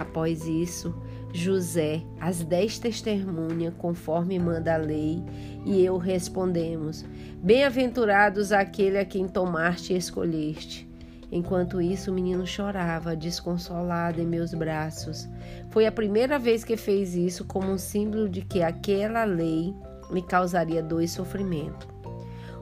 Após 0.00 0.46
isso, 0.46 0.94
José, 1.30 2.02
as 2.18 2.42
dez 2.42 2.78
testemunhas, 2.78 3.74
conforme 3.76 4.38
manda 4.38 4.74
a 4.74 4.78
lei, 4.78 5.22
e 5.66 5.84
eu 5.84 5.98
respondemos: 5.98 7.04
Bem-aventurados 7.42 8.50
aquele 8.50 8.96
a 8.96 9.04
quem 9.04 9.28
tomaste 9.28 9.92
e 9.92 9.98
escolheste. 9.98 10.88
Enquanto 11.30 11.82
isso, 11.82 12.10
o 12.10 12.14
menino 12.14 12.46
chorava, 12.46 13.14
desconsolado 13.14 14.22
em 14.22 14.26
meus 14.26 14.54
braços. 14.54 15.28
Foi 15.68 15.86
a 15.86 15.92
primeira 15.92 16.38
vez 16.38 16.64
que 16.64 16.78
fez 16.78 17.14
isso 17.14 17.44
como 17.44 17.70
um 17.70 17.78
símbolo 17.78 18.26
de 18.26 18.40
que 18.40 18.62
aquela 18.62 19.24
lei 19.24 19.74
me 20.10 20.22
causaria 20.22 20.82
dor 20.82 21.02
e 21.02 21.08
sofrimento. 21.08 21.86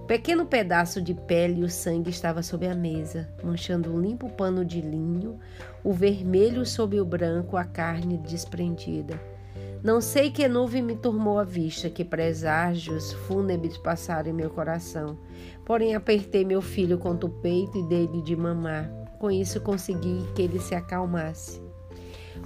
Pequeno 0.08 0.46
pedaço 0.46 1.02
de 1.02 1.12
pele 1.12 1.60
e 1.60 1.64
o 1.64 1.68
sangue 1.68 2.08
estava 2.08 2.42
sobre 2.42 2.66
a 2.66 2.74
mesa, 2.74 3.28
manchando 3.44 3.92
um 3.92 4.00
limpo 4.00 4.26
pano 4.30 4.64
de 4.64 4.80
linho, 4.80 5.38
o 5.84 5.92
vermelho 5.92 6.64
sob 6.64 6.98
o 6.98 7.04
branco, 7.04 7.58
a 7.58 7.64
carne 7.64 8.16
desprendida. 8.16 9.20
Não 9.84 10.00
sei 10.00 10.30
que 10.30 10.48
nuvem 10.48 10.80
me 10.80 10.96
turmou 10.96 11.38
a 11.38 11.44
vista, 11.44 11.90
que 11.90 12.06
preságios 12.06 13.12
fúnebres 13.12 13.76
passaram 13.76 14.30
em 14.30 14.32
meu 14.32 14.48
coração. 14.48 15.18
Porém, 15.62 15.94
apertei 15.94 16.42
meu 16.42 16.62
filho 16.62 16.96
contra 16.96 17.28
o 17.28 17.40
peito 17.42 17.76
e 17.76 17.86
dei-lhe 17.86 18.22
de 18.22 18.34
mamar. 18.34 18.90
Com 19.18 19.30
isso, 19.30 19.60
consegui 19.60 20.24
que 20.34 20.40
ele 20.40 20.58
se 20.58 20.74
acalmasse. 20.74 21.60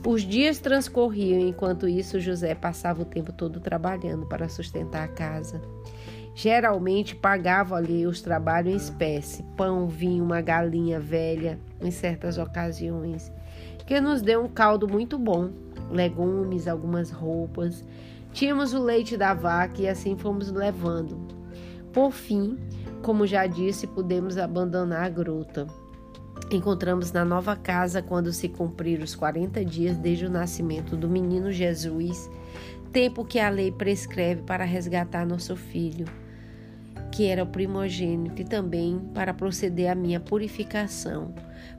Os 0.05 0.23
dias 0.23 0.59
transcorriam, 0.59 1.39
enquanto 1.39 1.87
isso, 1.87 2.19
José 2.19 2.57
passava 2.57 3.03
o 3.03 3.05
tempo 3.05 3.33
todo 3.33 3.61
trabalhando 3.61 4.27
para 4.27 4.49
sustentar 4.49 5.05
a 5.05 5.09
casa. 5.09 5.63
Geralmente 6.35 7.15
pagava 7.15 7.77
ali 7.77 8.07
os 8.07 8.23
trabalhos 8.23 8.73
em 8.73 8.77
espécie, 8.77 9.43
pão, 9.57 9.87
vinho, 9.87 10.25
uma 10.25 10.41
galinha 10.41 10.99
velha, 10.99 11.59
em 11.81 11.91
certas 11.91 12.39
ocasiões, 12.39 13.31
que 13.87 14.01
nos 14.01 14.23
deu 14.23 14.43
um 14.43 14.49
caldo 14.49 14.89
muito 14.89 15.19
bom, 15.19 15.51
legumes, 15.91 16.67
algumas 16.67 17.11
roupas. 17.11 17.85
Tínhamos 18.33 18.73
o 18.73 18.83
leite 18.83 19.17
da 19.17 19.35
vaca 19.35 19.83
e 19.83 19.89
assim 19.89 20.17
fomos 20.17 20.51
levando. 20.51 21.19
Por 21.93 22.11
fim, 22.13 22.59
como 23.03 23.27
já 23.27 23.47
disse, 23.47 23.87
pudemos 23.87 24.39
abandonar 24.39 25.05
a 25.05 25.09
gruta. 25.11 25.67
Encontramos 26.51 27.13
na 27.13 27.25
nova 27.25 27.55
casa 27.55 28.01
quando 28.01 28.33
se 28.33 28.49
cumpriram 28.49 29.05
os 29.05 29.15
40 29.15 29.63
dias 29.65 29.99
desde 29.99 30.27
o 30.27 30.31
nascimento 30.31 30.97
do 30.97 31.09
menino 31.09 31.53
Jesus, 31.53 32.31
tempo 32.91 33.25
que 33.25 33.39
a 33.39 33.51
lei 33.51 33.71
prescreve 33.71 34.43
para 34.43 34.65
resgatar 34.65 35.27
nosso 35.27 35.57
filho, 35.57 36.07
que 37.13 37.29
era 37.29 37.45
o 37.45 37.47
primogênito, 37.47 38.41
e 38.41 38.45
também 38.45 38.99
para 39.15 39.35
proceder 39.35 39.91
à 39.91 39.95
minha 39.95 40.19
purificação, 40.19 41.35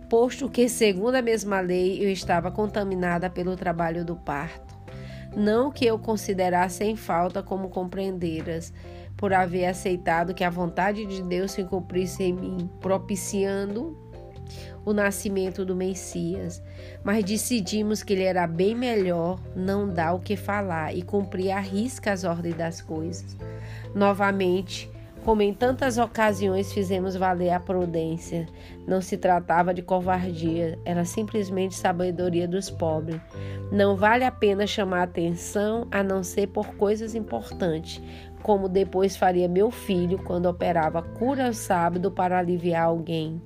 posto 0.07 0.47
que, 0.47 0.69
segundo 0.69 1.15
a 1.15 1.21
mesma 1.21 1.59
lei, 1.59 2.01
eu 2.01 2.09
estava 2.09 2.51
contaminada 2.51 3.29
pelo 3.29 3.55
trabalho 3.55 4.05
do 4.05 4.15
parto. 4.15 4.73
Não 5.35 5.71
que 5.71 5.85
eu 5.85 5.97
considerasse 5.97 6.83
em 6.83 6.95
falta 6.95 7.41
como 7.41 7.69
compreenderas, 7.69 8.71
por 9.17 9.33
haver 9.33 9.65
aceitado 9.65 10.33
que 10.33 10.43
a 10.43 10.49
vontade 10.49 11.05
de 11.05 11.23
Deus 11.23 11.51
se 11.51 11.63
cumprisse 11.63 12.23
em 12.23 12.33
mim, 12.33 12.69
propiciando 12.79 13.97
o 14.85 14.93
nascimento 14.93 15.65
do 15.65 15.75
Messias, 15.75 16.61
mas 17.03 17.23
decidimos 17.23 18.03
que 18.03 18.13
ele 18.13 18.23
era 18.23 18.45
bem 18.45 18.75
melhor 18.75 19.39
não 19.55 19.87
dar 19.87 20.13
o 20.13 20.19
que 20.19 20.35
falar 20.35 20.95
e 20.95 21.01
cumprir 21.01 21.51
a 21.51 21.59
risca 21.59 22.11
as 22.11 22.23
ordens 22.23 22.55
das 22.55 22.81
coisas. 22.81 23.37
Novamente, 23.95 24.91
como 25.23 25.41
em 25.41 25.53
tantas 25.53 25.97
ocasiões 25.97 26.73
fizemos 26.73 27.15
valer 27.15 27.51
a 27.51 27.59
prudência, 27.59 28.45
não 28.85 29.01
se 29.01 29.17
tratava 29.17 29.73
de 29.73 29.81
covardia, 29.81 30.77
era 30.83 31.05
simplesmente 31.05 31.75
sabedoria 31.75 32.47
dos 32.47 32.69
pobres. 32.69 33.19
Não 33.71 33.95
vale 33.95 34.25
a 34.25 34.31
pena 34.31 34.67
chamar 34.67 35.03
atenção 35.03 35.87
a 35.91 36.03
não 36.03 36.23
ser 36.23 36.47
por 36.47 36.75
coisas 36.75 37.15
importantes, 37.15 38.01
como 38.41 38.67
depois 38.67 39.15
faria 39.15 39.47
meu 39.47 39.71
filho 39.71 40.21
quando 40.23 40.47
operava 40.47 41.01
cura 41.01 41.53
sábado 41.53 42.11
para 42.11 42.37
aliviar 42.37 42.83
alguém. 42.83 43.41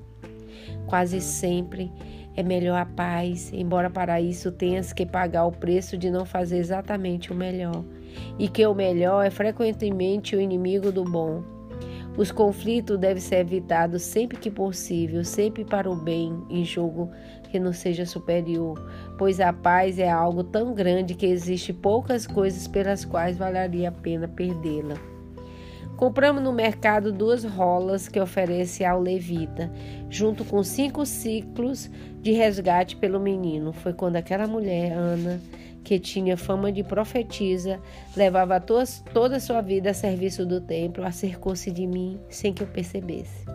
Quase 0.87 1.21
sempre 1.21 1.91
é 2.35 2.41
melhor 2.41 2.79
a 2.79 2.85
paz, 2.85 3.51
embora 3.53 3.89
para 3.89 4.19
isso 4.19 4.51
tenhas 4.51 4.93
que 4.93 5.05
pagar 5.05 5.45
o 5.45 5.51
preço 5.51 5.97
de 5.97 6.09
não 6.09 6.25
fazer 6.25 6.57
exatamente 6.57 7.31
o 7.31 7.35
melhor, 7.35 7.83
e 8.39 8.47
que 8.47 8.65
o 8.65 8.73
melhor 8.73 9.23
é 9.25 9.29
frequentemente 9.29 10.35
o 10.35 10.41
inimigo 10.41 10.91
do 10.91 11.03
bom. 11.03 11.56
Os 12.17 12.31
conflitos 12.31 12.97
devem 12.97 13.21
ser 13.21 13.41
evitados 13.41 14.01
sempre 14.01 14.39
que 14.39 14.49
possível, 14.49 15.23
sempre 15.23 15.63
para 15.63 15.87
o 15.87 15.95
bem, 15.95 16.43
em 16.49 16.65
jogo 16.65 17.11
que 17.51 17.59
não 17.59 17.71
seja 17.71 18.07
superior, 18.07 18.75
pois 19.19 19.39
a 19.39 19.53
paz 19.53 19.99
é 19.99 20.09
algo 20.09 20.43
tão 20.43 20.73
grande 20.73 21.13
que 21.13 21.27
existe 21.27 21.71
poucas 21.71 22.25
coisas 22.25 22.67
pelas 22.67 23.05
quais 23.05 23.37
valeria 23.37 23.89
a 23.89 23.91
pena 23.91 24.27
perdê-la. 24.27 24.95
Compramos 25.95 26.43
no 26.43 26.51
mercado 26.51 27.11
duas 27.11 27.43
rolas 27.43 28.07
que 28.07 28.19
oferece 28.19 28.83
ao 28.83 28.99
levita, 28.99 29.71
junto 30.09 30.43
com 30.43 30.63
cinco 30.63 31.05
ciclos 31.05 31.89
de 32.27 32.33
resgate 32.33 32.97
pelo 32.97 33.21
menino. 33.21 33.71
Foi 33.71 33.93
quando 33.93 34.17
aquela 34.17 34.45
mulher, 34.45 34.91
Ana, 34.91 35.39
que 35.81 35.97
tinha 35.97 36.35
fama 36.35 36.73
de 36.73 36.83
profetisa, 36.83 37.79
levava 38.17 38.59
toda 38.59 39.37
a 39.37 39.39
sua 39.39 39.61
vida 39.61 39.91
a 39.91 39.93
serviço 39.93 40.45
do 40.45 40.59
templo, 40.59 41.05
acercou-se 41.05 41.71
de 41.71 41.87
mim 41.87 42.19
sem 42.29 42.53
que 42.53 42.63
eu 42.63 42.67
percebesse. 42.67 43.45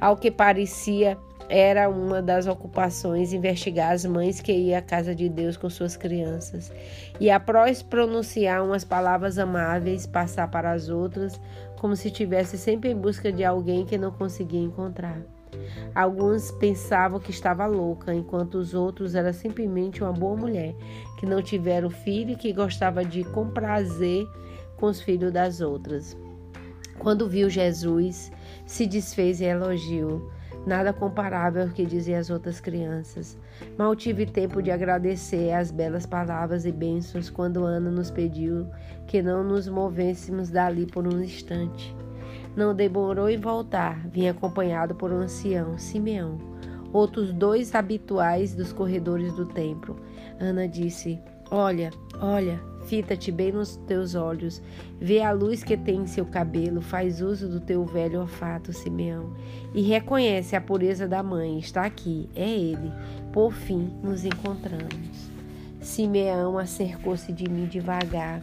Ao 0.00 0.16
que 0.16 0.30
parecia, 0.30 1.18
era 1.46 1.90
uma 1.90 2.22
das 2.22 2.46
ocupações 2.46 3.34
investigar 3.34 3.92
as 3.92 4.06
mães 4.06 4.40
que 4.40 4.50
iam 4.50 4.78
à 4.78 4.80
casa 4.80 5.14
de 5.14 5.28
Deus 5.28 5.58
com 5.58 5.68
suas 5.68 5.94
crianças. 5.94 6.72
E 7.20 7.30
após 7.30 7.82
pronunciar 7.82 8.64
umas 8.64 8.82
palavras 8.82 9.36
amáveis, 9.36 10.06
passar 10.06 10.48
para 10.48 10.72
as 10.72 10.88
outras, 10.88 11.38
como 11.78 11.94
se 11.94 12.08
estivesse 12.08 12.56
sempre 12.56 12.92
em 12.92 12.96
busca 12.96 13.30
de 13.30 13.44
alguém 13.44 13.84
que 13.84 13.98
não 13.98 14.10
conseguia 14.10 14.60
encontrar. 14.60 15.20
Alguns 15.94 16.50
pensavam 16.52 17.18
que 17.20 17.30
estava 17.30 17.66
louca, 17.66 18.14
enquanto 18.14 18.54
os 18.54 18.74
outros 18.74 19.14
era 19.14 19.32
simplesmente 19.32 20.02
uma 20.02 20.12
boa 20.12 20.36
mulher 20.36 20.74
que 21.18 21.26
não 21.26 21.42
tivera 21.42 21.88
filho 21.90 22.32
e 22.32 22.36
que 22.36 22.52
gostava 22.52 23.04
de 23.04 23.24
comprazer 23.24 24.26
com 24.76 24.86
os 24.86 25.00
filhos 25.00 25.32
das 25.32 25.60
outras. 25.60 26.16
Quando 26.98 27.28
viu 27.28 27.48
Jesus, 27.48 28.30
se 28.66 28.86
desfez 28.86 29.40
em 29.40 29.46
elogio 29.46 30.30
nada 30.66 30.92
comparável 30.92 31.62
ao 31.62 31.68
que 31.70 31.86
diziam 31.86 32.18
as 32.18 32.30
outras 32.30 32.60
crianças. 32.60 33.38
Mal 33.78 33.94
tive 33.96 34.26
tempo 34.26 34.62
de 34.62 34.70
agradecer 34.70 35.52
as 35.52 35.70
belas 35.70 36.06
palavras 36.06 36.64
e 36.66 36.72
bênçãos 36.72 37.30
quando 37.30 37.64
Ana 37.64 37.90
nos 37.90 38.10
pediu 38.10 38.68
que 39.06 39.22
não 39.22 39.42
nos 39.42 39.68
movêssemos 39.68 40.50
dali 40.50 40.86
por 40.86 41.06
um 41.06 41.22
instante. 41.22 41.94
Não 42.56 42.74
demorou 42.74 43.28
em 43.28 43.38
voltar, 43.38 44.06
vinha 44.08 44.32
acompanhado 44.32 44.94
por 44.94 45.12
um 45.12 45.18
ancião, 45.18 45.78
Simeão, 45.78 46.38
outros 46.92 47.32
dois 47.32 47.74
habituais 47.74 48.54
dos 48.54 48.72
corredores 48.72 49.32
do 49.34 49.46
templo. 49.46 49.96
Ana 50.38 50.66
disse: 50.66 51.18
Olha, 51.50 51.90
olha, 52.20 52.60
fita-te 52.86 53.30
bem 53.30 53.52
nos 53.52 53.76
teus 53.76 54.14
olhos, 54.14 54.62
vê 55.00 55.20
a 55.22 55.32
luz 55.32 55.62
que 55.62 55.76
tem 55.76 56.02
em 56.02 56.06
seu 56.06 56.24
cabelo, 56.24 56.80
faz 56.80 57.20
uso 57.20 57.48
do 57.48 57.60
teu 57.60 57.84
velho 57.84 58.20
olfato, 58.20 58.72
Simeão, 58.72 59.32
e 59.74 59.82
reconhece 59.82 60.56
a 60.56 60.60
pureza 60.60 61.06
da 61.06 61.22
mãe. 61.22 61.58
Está 61.58 61.84
aqui, 61.84 62.28
é 62.34 62.48
ele. 62.48 62.92
Por 63.32 63.52
fim, 63.52 63.92
nos 64.02 64.24
encontramos. 64.24 65.30
Simeão 65.80 66.58
acercou-se 66.58 67.32
de 67.32 67.48
mim 67.48 67.66
devagar. 67.66 68.42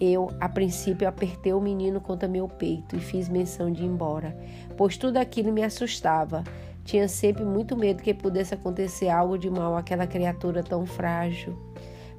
Eu, 0.00 0.30
a 0.40 0.48
princípio, 0.48 1.06
apertei 1.06 1.52
o 1.52 1.60
menino 1.60 2.00
contra 2.00 2.26
meu 2.26 2.48
peito 2.48 2.96
e 2.96 3.00
fiz 3.00 3.28
menção 3.28 3.70
de 3.70 3.82
ir 3.82 3.86
embora, 3.86 4.34
pois 4.74 4.96
tudo 4.96 5.18
aquilo 5.18 5.52
me 5.52 5.62
assustava. 5.62 6.42
Tinha 6.84 7.06
sempre 7.06 7.44
muito 7.44 7.76
medo 7.76 8.02
que 8.02 8.14
pudesse 8.14 8.54
acontecer 8.54 9.10
algo 9.10 9.36
de 9.36 9.50
mal 9.50 9.76
àquela 9.76 10.06
criatura 10.06 10.62
tão 10.62 10.86
frágil. 10.86 11.54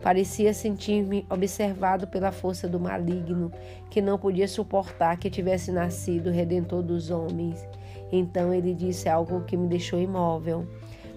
Parecia 0.01 0.53
sentir-me 0.53 1.25
observado 1.29 2.07
pela 2.07 2.32
força 2.32 2.67
do 2.67 2.79
maligno, 2.79 3.51
que 3.89 4.01
não 4.01 4.17
podia 4.17 4.47
suportar 4.47 5.17
que 5.17 5.29
tivesse 5.29 5.71
nascido 5.71 6.32
redentor 6.32 6.84
dos 6.84 7.09
homens. 7.09 7.67
Então 8.11 8.53
ele 8.53 8.73
disse 8.73 9.09
algo 9.09 9.41
que 9.41 9.57
me 9.57 9.67
deixou 9.67 9.99
imóvel. 9.99 10.67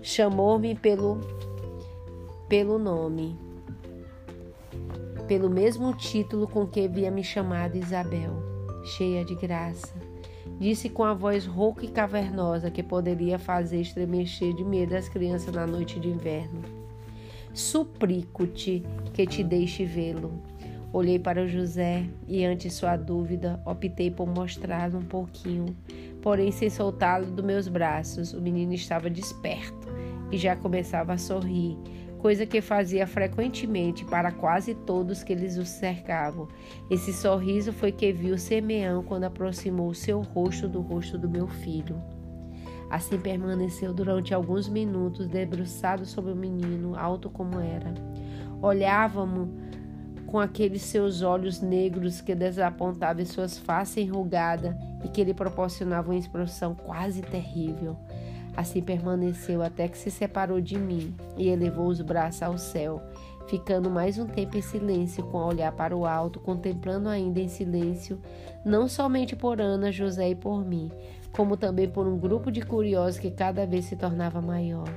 Chamou-me 0.03 0.75
pelo 0.75 1.21
pelo 2.49 2.79
nome, 2.79 3.37
pelo 5.27 5.49
mesmo 5.49 5.95
título 5.95 6.47
com 6.47 6.67
que 6.67 6.85
havia 6.85 7.11
me 7.11 7.25
chamado 7.25 7.77
Isabel, 7.77 8.43
cheia 8.85 9.25
de 9.25 9.35
graça. 9.35 9.95
Disse 10.61 10.91
com 10.91 11.03
a 11.03 11.15
voz 11.15 11.47
rouca 11.47 11.85
e 11.85 11.89
cavernosa 11.89 12.71
que 12.71 12.83
poderia 12.83 13.39
fazer 13.39 13.81
estremecer 13.81 14.55
de 14.55 14.63
medo 14.63 14.95
as 14.95 15.09
crianças 15.09 15.55
na 15.55 15.67
noite 15.67 15.99
de 15.99 16.09
inverno. 16.09 16.61
Suplico-te 17.55 18.85
que 19.15 19.27
te 19.27 19.43
deixe 19.43 19.85
vê-lo. 19.85 20.43
Olhei 20.93 21.19
para 21.19 21.47
José 21.47 22.07
e, 22.29 22.45
ante 22.45 22.71
sua 22.71 22.97
dúvida, 22.97 23.61
optei 23.65 24.11
por 24.11 24.29
mostrar-lhe 24.29 24.97
um 24.97 25.03
pouquinho. 25.03 25.75
Porém, 26.21 26.53
sem 26.53 26.69
soltá-lo 26.69 27.27
dos 27.27 27.45
meus 27.45 27.67
braços, 27.67 28.33
o 28.33 28.41
menino 28.41 28.75
estava 28.75 29.09
desperto 29.09 29.89
e 30.31 30.37
já 30.37 30.55
começava 30.55 31.15
a 31.15 31.19
sorrir, 31.19 31.77
coisa 32.25 32.47
que 32.47 32.63
fazia 32.63 33.07
frequentemente 33.07 34.03
para 34.03 34.33
quase 34.33 34.75
todos 34.75 35.23
que 35.23 35.31
eles 35.31 35.59
o 35.59 35.67
cercavam. 35.67 36.49
Esse 36.91 37.13
sorriso 37.13 37.71
foi 37.71 37.93
que 37.93 38.11
viu 38.15 38.39
Simeão 38.39 39.03
quando 39.03 39.25
aproximou 39.25 39.93
seu 39.93 40.23
rosto 40.23 40.67
do 40.67 40.81
rosto 40.81 41.19
do 41.19 41.29
meu 41.29 41.47
filho. 41.47 42.03
Assim 42.89 43.19
permaneceu 43.19 43.93
durante 43.93 44.33
alguns 44.33 44.71
minutos 44.71 45.27
debruçado 45.27 46.07
sobre 46.07 46.33
o 46.33 46.35
menino, 46.35 46.99
alto 46.99 47.29
como 47.29 47.61
era. 47.61 47.93
Olhávamos 48.63 49.51
com 50.27 50.41
aqueles 50.41 50.81
seus 50.81 51.21
olhos 51.21 51.61
negros 51.61 52.23
que 52.23 52.35
desapontavam 52.35 53.27
suas 53.27 53.59
faces 53.59 53.99
enrugada 53.99 54.79
e 55.05 55.09
que 55.09 55.23
lhe 55.23 55.35
proporcionavam 55.35 56.15
uma 56.15 56.19
expressão 56.19 56.75
quase 56.75 57.21
terrível. 57.21 57.99
Assim 58.57 58.81
permaneceu 58.81 59.63
até 59.63 59.89
que 59.89 59.99
se 59.99 60.11
separou 60.11 60.61
de 60.61 60.79
mim 60.79 61.15
e 61.37 61.49
elevou 61.49 61.89
os 61.89 62.01
braços 62.01 62.43
ao 62.43 62.57
céu, 62.57 63.03
ficando 63.47 63.91
mais 63.91 64.19
um 64.19 64.27
tempo 64.27 64.57
em 64.57 64.63
silêncio, 64.63 65.25
com 65.25 65.39
o 65.39 65.47
olhar 65.47 65.73
para 65.73 65.97
o 65.97 66.07
alto, 66.07 66.41
contemplando 66.41 67.09
ainda 67.09 67.41
em 67.41 67.49
silêncio, 67.49 68.21
não 68.65 68.89
somente 68.89 69.35
por 69.35 69.61
Ana, 69.61 69.91
José 69.91 70.31
e 70.31 70.35
por 70.35 70.65
mim, 70.65 70.91
como 71.33 71.57
também 71.57 71.89
por 71.89 72.07
um 72.07 72.19
grupo 72.19 72.51
de 72.51 72.63
curiosos 72.63 73.19
que 73.19 73.31
cada 73.31 73.67
vez 73.67 73.87
se 73.87 73.97
tornava 73.97 74.41
maior. 74.41 74.89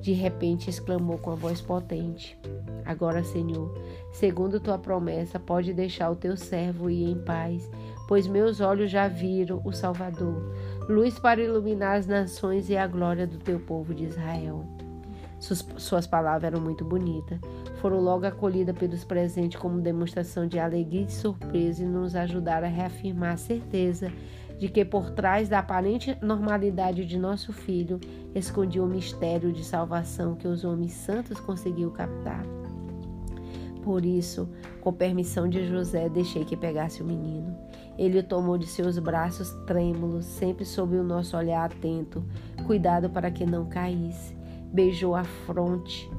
De 0.00 0.12
repente 0.12 0.68
exclamou 0.68 1.18
com 1.18 1.30
a 1.30 1.34
voz 1.34 1.60
potente: 1.60 2.38
Agora, 2.84 3.22
Senhor, 3.22 3.72
segundo 4.12 4.58
tua 4.58 4.78
promessa, 4.78 5.38
pode 5.38 5.72
deixar 5.72 6.10
o 6.10 6.16
teu 6.16 6.36
servo 6.36 6.90
ir 6.90 7.08
em 7.08 7.18
paz, 7.18 7.70
pois 8.08 8.26
meus 8.26 8.60
olhos 8.60 8.90
já 8.90 9.06
viram 9.06 9.62
o 9.64 9.72
Salvador, 9.72 10.52
luz 10.88 11.18
para 11.18 11.40
iluminar 11.40 11.96
as 11.96 12.06
nações 12.06 12.68
e 12.68 12.76
a 12.76 12.86
glória 12.86 13.26
do 13.26 13.38
teu 13.38 13.60
povo 13.60 13.94
de 13.94 14.04
Israel. 14.04 14.64
Suas, 15.38 15.66
suas 15.76 16.06
palavras 16.06 16.44
eram 16.44 16.60
muito 16.60 16.84
bonitas. 16.84 17.40
Foram 17.80 18.00
logo 18.00 18.26
acolhidas 18.26 18.76
pelos 18.76 19.04
presentes 19.04 19.60
como 19.60 19.80
demonstração 19.80 20.46
de 20.46 20.58
alegria 20.58 21.02
e 21.02 21.10
surpresa 21.10 21.82
e 21.82 21.86
nos 21.86 22.14
ajudaram 22.14 22.66
a 22.66 22.70
reafirmar 22.70 23.32
a 23.32 23.36
certeza 23.36 24.12
de 24.58 24.68
que 24.68 24.84
por 24.84 25.10
trás 25.10 25.48
da 25.48 25.58
aparente 25.58 26.16
normalidade 26.22 27.04
de 27.04 27.18
nosso 27.18 27.52
filho 27.52 27.98
escondia 28.32 28.82
o 28.82 28.86
mistério 28.86 29.52
de 29.52 29.64
salvação 29.64 30.36
que 30.36 30.46
os 30.46 30.64
homens 30.64 30.92
santos 30.92 31.40
conseguiu 31.40 31.90
captar. 31.90 32.44
Por 33.82 34.04
isso, 34.04 34.48
com 34.80 34.92
permissão 34.92 35.48
de 35.48 35.66
José, 35.66 36.08
deixei 36.08 36.44
que 36.44 36.56
pegasse 36.56 37.02
o 37.02 37.04
menino. 37.04 37.56
Ele 38.02 38.18
o 38.18 38.22
tomou 38.24 38.58
de 38.58 38.66
seus 38.66 38.98
braços 38.98 39.52
trêmulos, 39.64 40.24
sempre 40.24 40.64
sob 40.64 40.96
o 40.96 41.04
nosso 41.04 41.36
olhar 41.36 41.64
atento, 41.64 42.24
cuidado 42.66 43.08
para 43.08 43.30
que 43.30 43.46
não 43.46 43.66
caísse. 43.66 44.36
Beijou 44.72 45.14
a 45.14 45.22
fronte 45.22 46.10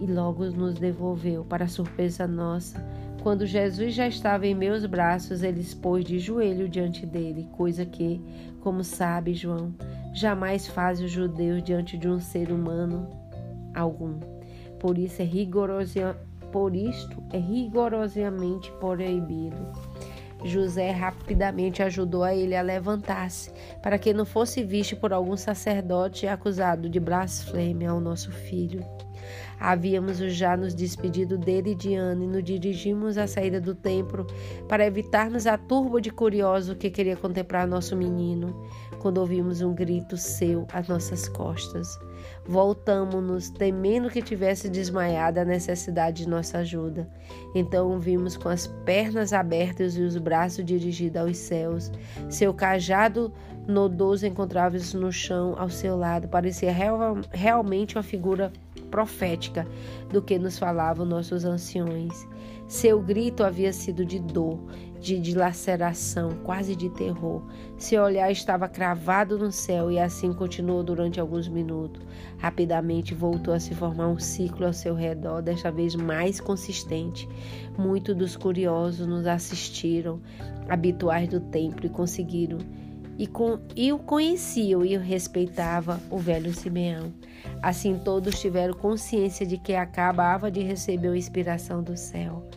e 0.00 0.06
logo 0.06 0.46
nos 0.46 0.72
devolveu, 0.78 1.44
para 1.44 1.68
surpresa 1.68 2.26
nossa, 2.26 2.82
quando 3.22 3.44
Jesus 3.44 3.92
já 3.92 4.08
estava 4.08 4.46
em 4.46 4.54
meus 4.54 4.86
braços, 4.86 5.42
ele 5.42 5.60
expôs 5.60 6.02
de 6.02 6.18
joelho 6.18 6.66
diante 6.66 7.04
dele, 7.04 7.46
coisa 7.52 7.84
que, 7.84 8.18
como 8.62 8.82
sabe 8.82 9.34
João, 9.34 9.74
jamais 10.14 10.66
faz 10.66 10.98
os 10.98 11.10
judeus 11.10 11.62
diante 11.62 11.98
de 11.98 12.08
um 12.08 12.18
ser 12.18 12.50
humano 12.50 13.06
algum. 13.74 14.18
Por 14.80 14.96
isso 14.96 15.20
é 15.20 15.26
rigorosa, 15.26 16.16
por 16.50 16.74
isto 16.74 17.22
é 17.30 17.38
rigorosamente 17.38 18.72
proibido. 18.80 19.60
José 20.44 20.90
rapidamente 20.90 21.82
ajudou 21.82 22.22
a 22.24 22.34
ele 22.34 22.56
a 22.56 22.62
levantar-se, 22.62 23.52
para 23.82 23.98
que 23.98 24.12
não 24.12 24.24
fosse 24.24 24.62
visto 24.62 24.96
por 24.96 25.12
algum 25.12 25.36
sacerdote 25.36 26.26
acusado 26.26 26.88
de 26.88 26.98
blasfêmia 26.98 27.90
ao 27.90 28.00
nosso 28.00 28.30
filho. 28.30 28.84
Havíamos 29.58 30.18
já 30.18 30.56
nos 30.56 30.74
despedido 30.74 31.38
dele 31.38 31.70
e 31.70 31.74
de 31.74 31.94
Ana 31.94 32.24
e 32.24 32.26
nos 32.26 32.42
dirigimos 32.42 33.16
à 33.16 33.28
saída 33.28 33.60
do 33.60 33.74
templo 33.74 34.26
para 34.68 34.84
evitarmos 34.84 35.46
a 35.46 35.56
turba 35.56 36.00
de 36.00 36.10
curiosos 36.10 36.76
que 36.76 36.90
queria 36.90 37.16
contemplar 37.16 37.66
nosso 37.66 37.94
menino, 37.94 38.66
quando 38.98 39.18
ouvimos 39.18 39.60
um 39.60 39.72
grito 39.72 40.16
seu 40.16 40.66
às 40.72 40.88
nossas 40.88 41.28
costas. 41.28 41.98
Voltamos-nos, 42.44 43.50
temendo 43.50 44.10
que 44.10 44.20
tivesse 44.20 44.68
desmaiado 44.68 45.38
a 45.38 45.44
necessidade 45.44 46.24
de 46.24 46.28
nossa 46.28 46.58
ajuda. 46.58 47.08
Então 47.54 47.98
vimos 48.00 48.36
com 48.36 48.48
as 48.48 48.66
pernas 48.66 49.32
abertas 49.32 49.96
e 49.96 50.02
os 50.02 50.16
braços 50.16 50.64
dirigidos 50.64 51.20
aos 51.20 51.36
céus. 51.36 51.92
Seu 52.28 52.52
cajado 52.52 53.32
nodoso 53.66 54.26
encontrava-se 54.26 54.96
no 54.96 55.12
chão 55.12 55.54
ao 55.56 55.70
seu 55.70 55.96
lado. 55.96 56.28
Parecia 56.28 56.72
real, 56.72 57.18
realmente 57.30 57.96
uma 57.96 58.02
figura 58.02 58.52
profética 58.90 59.66
do 60.10 60.20
que 60.20 60.38
nos 60.38 60.58
falavam 60.58 61.06
nossos 61.06 61.44
anciões. 61.44 62.26
Seu 62.66 63.00
grito 63.00 63.44
havia 63.44 63.72
sido 63.72 64.04
de 64.04 64.18
dor, 64.18 64.58
de 65.02 65.18
dilaceração, 65.18 66.30
quase 66.44 66.76
de 66.76 66.88
terror. 66.88 67.42
Seu 67.76 68.04
olhar 68.04 68.30
estava 68.30 68.68
cravado 68.68 69.36
no 69.36 69.50
céu 69.50 69.90
e 69.90 69.98
assim 69.98 70.32
continuou 70.32 70.84
durante 70.84 71.18
alguns 71.18 71.48
minutos. 71.48 72.00
Rapidamente 72.38 73.12
voltou 73.12 73.52
a 73.52 73.58
se 73.58 73.74
formar 73.74 74.06
um 74.06 74.18
ciclo 74.18 74.64
ao 74.64 74.72
seu 74.72 74.94
redor, 74.94 75.42
desta 75.42 75.72
vez 75.72 75.96
mais 75.96 76.40
consistente. 76.40 77.28
Muitos 77.76 78.14
dos 78.14 78.36
curiosos 78.36 79.04
nos 79.04 79.26
assistiram, 79.26 80.20
habituais 80.68 81.28
do 81.28 81.40
templo, 81.40 81.84
e 81.84 81.88
conseguiram 81.88 82.58
e, 83.18 83.26
com, 83.26 83.58
e 83.76 83.92
o 83.92 83.98
conheciam 83.98 84.84
e 84.84 84.96
o 84.96 85.00
respeitavam 85.00 85.98
o 86.10 86.18
velho 86.18 86.54
Simeão. 86.54 87.12
Assim 87.60 87.98
todos 87.98 88.40
tiveram 88.40 88.74
consciência 88.74 89.44
de 89.44 89.58
que 89.58 89.74
acabava 89.74 90.50
de 90.50 90.62
receber 90.62 91.08
a 91.08 91.16
inspiração 91.16 91.82
do 91.82 91.96
céu. 91.96 92.48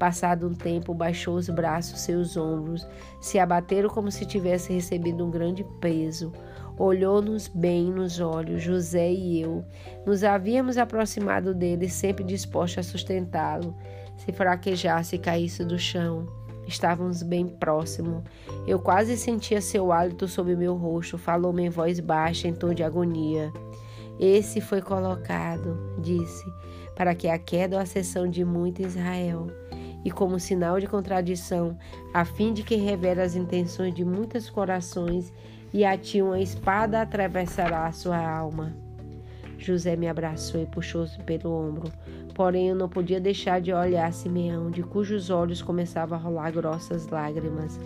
Passado 0.00 0.48
um 0.48 0.54
tempo, 0.54 0.94
baixou 0.94 1.34
os 1.34 1.50
braços, 1.50 2.00
seus 2.00 2.34
ombros, 2.34 2.88
se 3.20 3.38
abateram 3.38 3.90
como 3.90 4.10
se 4.10 4.24
tivesse 4.24 4.72
recebido 4.72 5.26
um 5.26 5.30
grande 5.30 5.62
peso. 5.78 6.32
Olhou-nos 6.78 7.48
bem 7.48 7.92
nos 7.92 8.18
olhos, 8.18 8.62
José 8.62 9.12
e 9.12 9.42
eu. 9.42 9.62
Nos 10.06 10.24
havíamos 10.24 10.78
aproximado 10.78 11.52
dele, 11.52 11.86
sempre 11.90 12.24
dispostos 12.24 12.78
a 12.78 12.82
sustentá-lo, 12.82 13.76
se 14.16 14.32
fraquejasse 14.32 15.16
e 15.16 15.18
caísse 15.18 15.66
do 15.66 15.78
chão. 15.78 16.26
Estávamos 16.66 17.22
bem 17.22 17.46
próximo. 17.46 18.24
Eu 18.66 18.78
quase 18.78 19.18
sentia 19.18 19.60
seu 19.60 19.92
hálito 19.92 20.26
sobre 20.26 20.56
meu 20.56 20.76
rosto. 20.76 21.18
Falou-me 21.18 21.66
em 21.66 21.68
voz 21.68 22.00
baixa, 22.00 22.48
em 22.48 22.54
tom 22.54 22.72
de 22.72 22.82
agonia. 22.82 23.52
Esse 24.18 24.62
foi 24.62 24.80
colocado, 24.80 25.78
disse, 25.98 26.50
para 26.96 27.14
que 27.14 27.28
a 27.28 27.38
queda 27.38 27.76
ou 27.76 27.82
a 27.82 27.86
sessão 27.86 28.26
de 28.26 28.46
muito 28.46 28.80
Israel. 28.80 29.48
E 30.04 30.10
como 30.10 30.40
sinal 30.40 30.80
de 30.80 30.86
contradição, 30.86 31.76
a 32.12 32.24
fim 32.24 32.52
de 32.52 32.62
que 32.62 32.76
revele 32.76 33.20
as 33.20 33.34
intenções 33.34 33.94
de 33.94 34.04
muitos 34.04 34.48
corações, 34.48 35.32
e 35.72 35.84
a 35.84 35.96
ti 35.96 36.20
uma 36.20 36.40
espada 36.40 37.00
atravessará 37.00 37.86
a 37.86 37.92
sua 37.92 38.18
alma. 38.18 38.74
José 39.58 39.94
me 39.94 40.08
abraçou 40.08 40.60
e 40.60 40.66
puxou-se 40.66 41.18
pelo 41.20 41.52
ombro. 41.52 41.92
Porém, 42.34 42.68
eu 42.68 42.74
não 42.74 42.88
podia 42.88 43.20
deixar 43.20 43.60
de 43.60 43.72
olhar 43.72 44.12
Simeão, 44.12 44.70
de 44.70 44.82
cujos 44.82 45.30
olhos 45.30 45.60
começavam 45.60 46.18
a 46.18 46.20
rolar 46.20 46.50
grossas 46.50 47.06
lágrimas. 47.08 47.78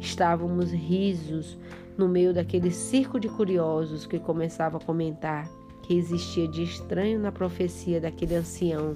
Estávamos 0.00 0.72
risos 0.72 1.56
no 1.96 2.08
meio 2.08 2.34
daquele 2.34 2.70
circo 2.70 3.20
de 3.20 3.28
curiosos 3.28 4.06
que 4.06 4.18
começava 4.18 4.78
a 4.78 4.80
comentar 4.80 5.48
que 5.90 5.96
existia 5.96 6.46
de 6.46 6.62
estranho 6.62 7.18
na 7.18 7.32
profecia 7.32 8.00
daquele 8.00 8.36
ancião. 8.36 8.94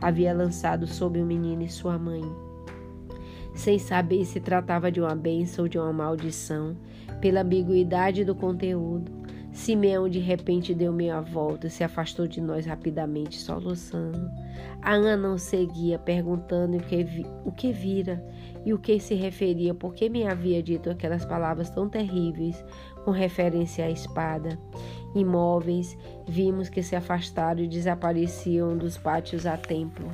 Havia 0.00 0.34
lançado 0.34 0.86
sobre 0.86 1.20
o 1.20 1.26
menino 1.26 1.62
e 1.62 1.68
sua 1.68 1.98
mãe. 1.98 2.22
Sem 3.54 3.78
saber 3.78 4.24
se 4.24 4.40
tratava 4.40 4.92
de 4.92 5.00
uma 5.00 5.14
bênção 5.14 5.64
ou 5.64 5.68
de 5.68 5.78
uma 5.78 5.92
maldição, 5.92 6.76
pela 7.20 7.40
ambiguidade 7.40 8.24
do 8.24 8.34
conteúdo, 8.34 9.10
Simeão 9.56 10.06
de 10.06 10.18
repente 10.18 10.74
deu 10.74 10.92
meia 10.92 11.18
volta 11.22 11.66
e 11.66 11.70
se 11.70 11.82
afastou 11.82 12.28
de 12.28 12.42
nós 12.42 12.66
rapidamente, 12.66 13.38
soluçando. 13.38 14.30
A 14.82 14.92
Ana 14.92 15.16
não 15.16 15.38
seguia, 15.38 15.98
perguntando 15.98 16.76
o 16.76 16.80
que, 16.80 17.02
vi, 17.02 17.26
o 17.42 17.50
que 17.50 17.72
vira 17.72 18.22
e 18.66 18.74
o 18.74 18.78
que 18.78 19.00
se 19.00 19.14
referia, 19.14 19.72
por 19.72 19.94
que 19.94 20.10
me 20.10 20.26
havia 20.26 20.62
dito 20.62 20.90
aquelas 20.90 21.24
palavras 21.24 21.70
tão 21.70 21.88
terríveis 21.88 22.62
com 23.06 23.12
referência 23.12 23.84
à 23.84 23.90
espada. 23.90 24.58
Imóveis, 25.14 25.96
vimos 26.26 26.68
que 26.68 26.82
se 26.82 26.96
afastaram 26.96 27.62
e 27.62 27.68
desapareciam 27.68 28.76
dos 28.76 28.98
pátios 28.98 29.46
a 29.46 29.56
templo. 29.56 30.10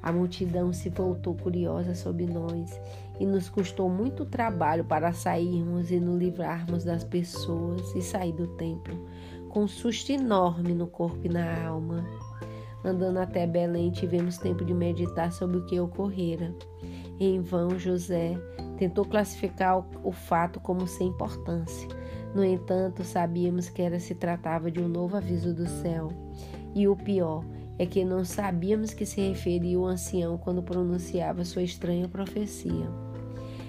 A 0.00 0.12
multidão 0.12 0.72
se 0.72 0.88
voltou 0.88 1.34
curiosa 1.34 1.96
sobre 1.96 2.26
nós 2.26 2.80
e 3.18 3.26
nos 3.26 3.48
custou 3.48 3.90
muito 3.90 4.24
trabalho 4.24 4.84
para 4.84 5.12
sairmos 5.12 5.90
e 5.90 5.98
nos 5.98 6.16
livrarmos 6.16 6.84
das 6.84 7.02
pessoas 7.02 7.92
e 7.96 8.00
sair 8.00 8.32
do 8.32 8.46
templo, 8.46 9.04
com 9.48 9.64
um 9.64 9.68
susto 9.68 10.12
enorme 10.12 10.74
no 10.74 10.86
corpo 10.86 11.18
e 11.24 11.28
na 11.28 11.66
alma. 11.66 12.06
Andando 12.84 13.18
até 13.18 13.48
Belém, 13.48 13.90
tivemos 13.90 14.38
tempo 14.38 14.64
de 14.64 14.72
meditar 14.72 15.32
sobre 15.32 15.56
o 15.56 15.66
que 15.66 15.80
ocorrera. 15.80 16.54
Em 17.18 17.40
vão, 17.40 17.78
José 17.80 18.36
tentou 18.78 19.04
classificar 19.04 19.84
o, 20.04 20.12
fato 20.12 20.60
como 20.60 20.86
sem 20.86 21.08
importância. 21.08 22.01
No 22.34 22.44
entanto, 22.44 23.04
sabíamos 23.04 23.68
que 23.68 23.82
era 23.82 24.00
se 24.00 24.14
tratava 24.14 24.70
de 24.70 24.80
um 24.80 24.88
novo 24.88 25.16
aviso 25.16 25.54
do 25.54 25.66
céu. 25.66 26.10
E 26.74 26.88
o 26.88 26.96
pior 26.96 27.44
é 27.78 27.84
que 27.84 28.04
não 28.04 28.24
sabíamos 28.24 28.94
que 28.94 29.04
se 29.04 29.20
referia 29.20 29.78
o 29.78 29.84
ancião 29.84 30.38
quando 30.38 30.62
pronunciava 30.62 31.44
sua 31.44 31.62
estranha 31.62 32.08
profecia. 32.08 32.88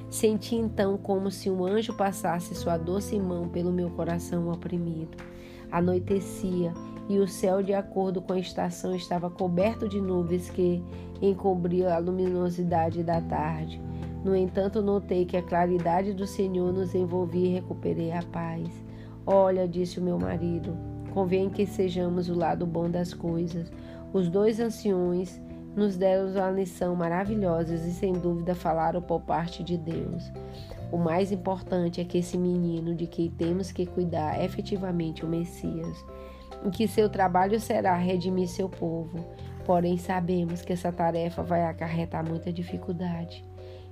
Senti 0.10 0.56
então 0.56 0.98
como 0.98 1.32
se 1.32 1.50
um 1.50 1.66
anjo 1.66 1.94
passasse 1.96 2.54
sua 2.54 2.78
doce 2.78 3.20
mão 3.20 3.50
pelo 3.50 3.72
meu 3.72 3.90
coração 3.90 4.50
oprimido. 4.50 5.18
Anoitecia 5.72 6.72
e 7.10 7.18
o 7.18 7.28
céu, 7.28 7.62
de 7.64 7.74
acordo 7.74 8.22
com 8.22 8.34
a 8.34 8.40
estação, 8.40 8.96
estava 8.96 9.30
coberto 9.30 9.90
de 9.90 10.00
nuvens 10.00 10.50
que 10.50 10.82
encobriam 11.22 11.92
a 11.92 11.98
luminosidade 11.98 13.04
da 13.04 13.20
tarde. 13.20 13.82
No 14.24 14.36
entanto, 14.36 14.82
notei 14.82 15.26
que 15.26 15.36
a 15.36 15.44
claridade 15.44 16.14
do 16.14 16.26
Senhor 16.26 16.72
nos 16.72 16.96
envolvia 16.96 17.50
e 17.50 17.54
recuperei 17.56 18.12
a 18.12 18.24
paz. 18.24 18.70
Olha, 19.26 19.68
disse 19.68 20.00
o 20.00 20.04
meu 20.04 20.18
marido, 20.18 20.78
convém 21.14 21.50
que 21.50 21.66
sejamos 21.66 22.30
o 22.30 22.34
lado 22.34 22.66
bom 22.66 22.90
das 22.90 23.14
coisas. 23.14 23.70
Os 24.14 24.30
dois 24.30 24.62
anciões 24.62 25.42
nos 25.76 25.98
deram 25.98 26.32
uma 26.32 26.52
lição 26.52 26.96
maravilhosa 26.96 27.76
e 27.76 27.92
sem 27.92 28.14
dúvida 28.14 28.56
falaram 28.56 29.02
por 29.02 29.22
parte 29.22 29.62
de 29.62 29.78
Deus. 29.78 30.32
O 30.92 30.98
mais 30.98 31.32
importante 31.32 32.00
é 32.00 32.06
que 32.06 32.20
esse 32.20 32.38
menino 32.38 32.96
de 32.96 33.08
quem 33.08 33.30
temos 33.30 33.72
que 33.72 33.86
cuidar 33.86 34.40
é 34.40 34.46
efetivamente 34.46 35.26
o 35.26 35.28
Messias, 35.28 36.06
em 36.64 36.70
que 36.70 36.88
seu 36.88 37.10
trabalho 37.10 37.60
será 37.60 37.96
redimir 37.96 38.48
seu 38.48 38.70
povo. 38.70 39.26
Porém, 39.66 39.98
sabemos 39.98 40.62
que 40.62 40.72
essa 40.72 40.92
tarefa 40.92 41.42
vai 41.42 41.66
acarretar 41.66 42.24
muita 42.28 42.54
dificuldade. 42.54 43.44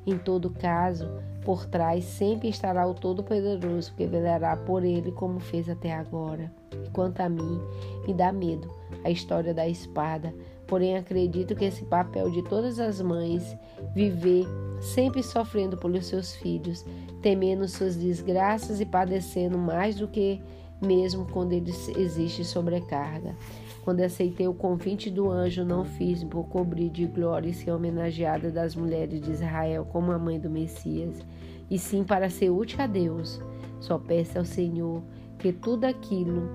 Em 0.05 0.17
todo 0.17 0.49
caso, 0.49 1.09
por 1.43 1.65
trás 1.65 2.05
sempre 2.05 2.49
estará 2.49 2.87
o 2.87 2.93
Todo-Poderoso 2.93 3.93
que 3.95 4.05
velará 4.05 4.55
por 4.57 4.83
ele 4.83 5.11
como 5.11 5.39
fez 5.39 5.69
até 5.69 5.93
agora. 5.93 6.51
E 6.85 6.89
quanto 6.89 7.21
a 7.21 7.29
mim, 7.29 7.59
me 8.07 8.13
dá 8.13 8.31
medo 8.31 8.69
a 9.03 9.09
história 9.09 9.53
da 9.53 9.67
espada, 9.67 10.33
Porém, 10.71 10.95
acredito 10.95 11.53
que 11.53 11.65
esse 11.65 11.83
papel 11.83 12.31
de 12.31 12.41
todas 12.43 12.79
as 12.79 13.01
mães, 13.01 13.57
viver 13.93 14.45
sempre 14.79 15.21
sofrendo 15.21 15.75
pelos 15.75 16.05
seus 16.05 16.33
filhos, 16.33 16.85
temendo 17.21 17.67
suas 17.67 17.97
desgraças 17.97 18.79
e 18.79 18.85
padecendo 18.85 19.57
mais 19.57 19.97
do 19.97 20.07
que 20.07 20.41
mesmo 20.81 21.27
quando 21.29 21.51
existe 21.51 22.45
sobrecarga. 22.45 23.35
Quando 23.84 24.01
aceitei 24.01 24.47
o 24.47 24.53
convite 24.53 25.09
do 25.09 25.29
anjo, 25.29 25.65
não 25.65 25.84
fiz 25.84 26.23
por 26.23 26.43
cobrir 26.45 26.89
de 26.89 27.07
glória 27.07 27.49
e 27.49 27.53
ser 27.53 27.71
homenageada 27.71 28.51
das 28.51 28.75
mulheres 28.75 29.19
de 29.19 29.32
Israel 29.32 29.88
como 29.91 30.11
a 30.11 30.19
mãe 30.19 30.39
do 30.39 30.49
Messias, 30.49 31.25
e 31.69 31.79
sim 31.79 32.03
para 32.03 32.29
ser 32.29 32.51
útil 32.51 32.79
a 32.82 32.88
Deus. 32.88 33.41
Só 33.79 33.97
peço 33.97 34.38
ao 34.38 34.45
Senhor 34.45 35.01
que 35.39 35.51
tudo 35.51 35.86
aquilo 35.86 36.47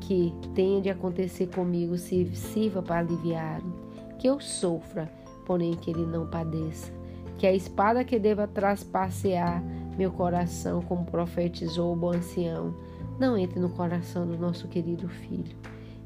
que 0.00 0.32
tenha 0.52 0.80
de 0.80 0.90
acontecer 0.90 1.46
comigo 1.46 1.96
sirva 1.96 2.82
para 2.82 2.98
aliviar-me, 2.98 3.72
que 4.18 4.28
eu 4.28 4.40
sofra, 4.40 5.08
porém 5.46 5.74
que 5.74 5.90
ele 5.90 6.04
não 6.04 6.26
padeça, 6.26 6.92
que 7.38 7.46
a 7.46 7.52
espada 7.52 8.04
que 8.04 8.18
deva 8.18 8.48
traspassear 8.48 9.62
meu 9.96 10.10
coração, 10.10 10.82
como 10.82 11.04
profetizou 11.04 11.92
o 11.92 11.96
bom 11.96 12.12
ancião, 12.12 12.74
não 13.18 13.38
entre 13.38 13.60
no 13.60 13.70
coração 13.70 14.26
do 14.26 14.36
nosso 14.36 14.66
querido 14.66 15.08
filho, 15.08 15.56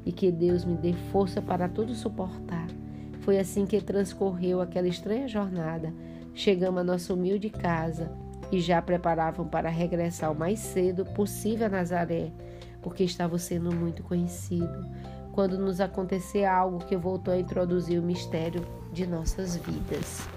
e 0.07 0.11
que 0.13 0.31
Deus 0.31 0.63
me 0.63 0.75
dê 0.75 0.93
força 1.11 1.41
para 1.41 1.67
tudo 1.67 1.93
suportar. 1.93 2.67
Foi 3.19 3.37
assim 3.37 3.65
que 3.65 3.81
transcorreu 3.81 4.61
aquela 4.61 4.87
estranha 4.87 5.27
jornada. 5.27 5.93
Chegamos 6.33 6.79
à 6.79 6.83
nossa 6.83 7.13
humilde 7.13 7.49
casa 7.49 8.11
e 8.51 8.61
já 8.61 8.81
preparavam 8.81 9.45
para 9.45 9.69
regressar 9.69 10.31
o 10.31 10.35
mais 10.35 10.59
cedo 10.59 11.05
possível 11.05 11.67
a 11.67 11.69
Nazaré 11.69 12.31
porque 12.81 13.03
estava 13.03 13.37
sendo 13.37 13.75
muito 13.75 14.01
conhecido, 14.01 14.85
quando 15.33 15.57
nos 15.57 15.81
acontecer 15.81 16.45
algo 16.45 16.79
que 16.79 16.95
voltou 16.95 17.33
a 17.33 17.37
introduzir 17.37 17.99
o 17.99 18.03
mistério 18.03 18.65
de 18.93 19.05
nossas 19.05 19.57
vidas. 19.57 20.36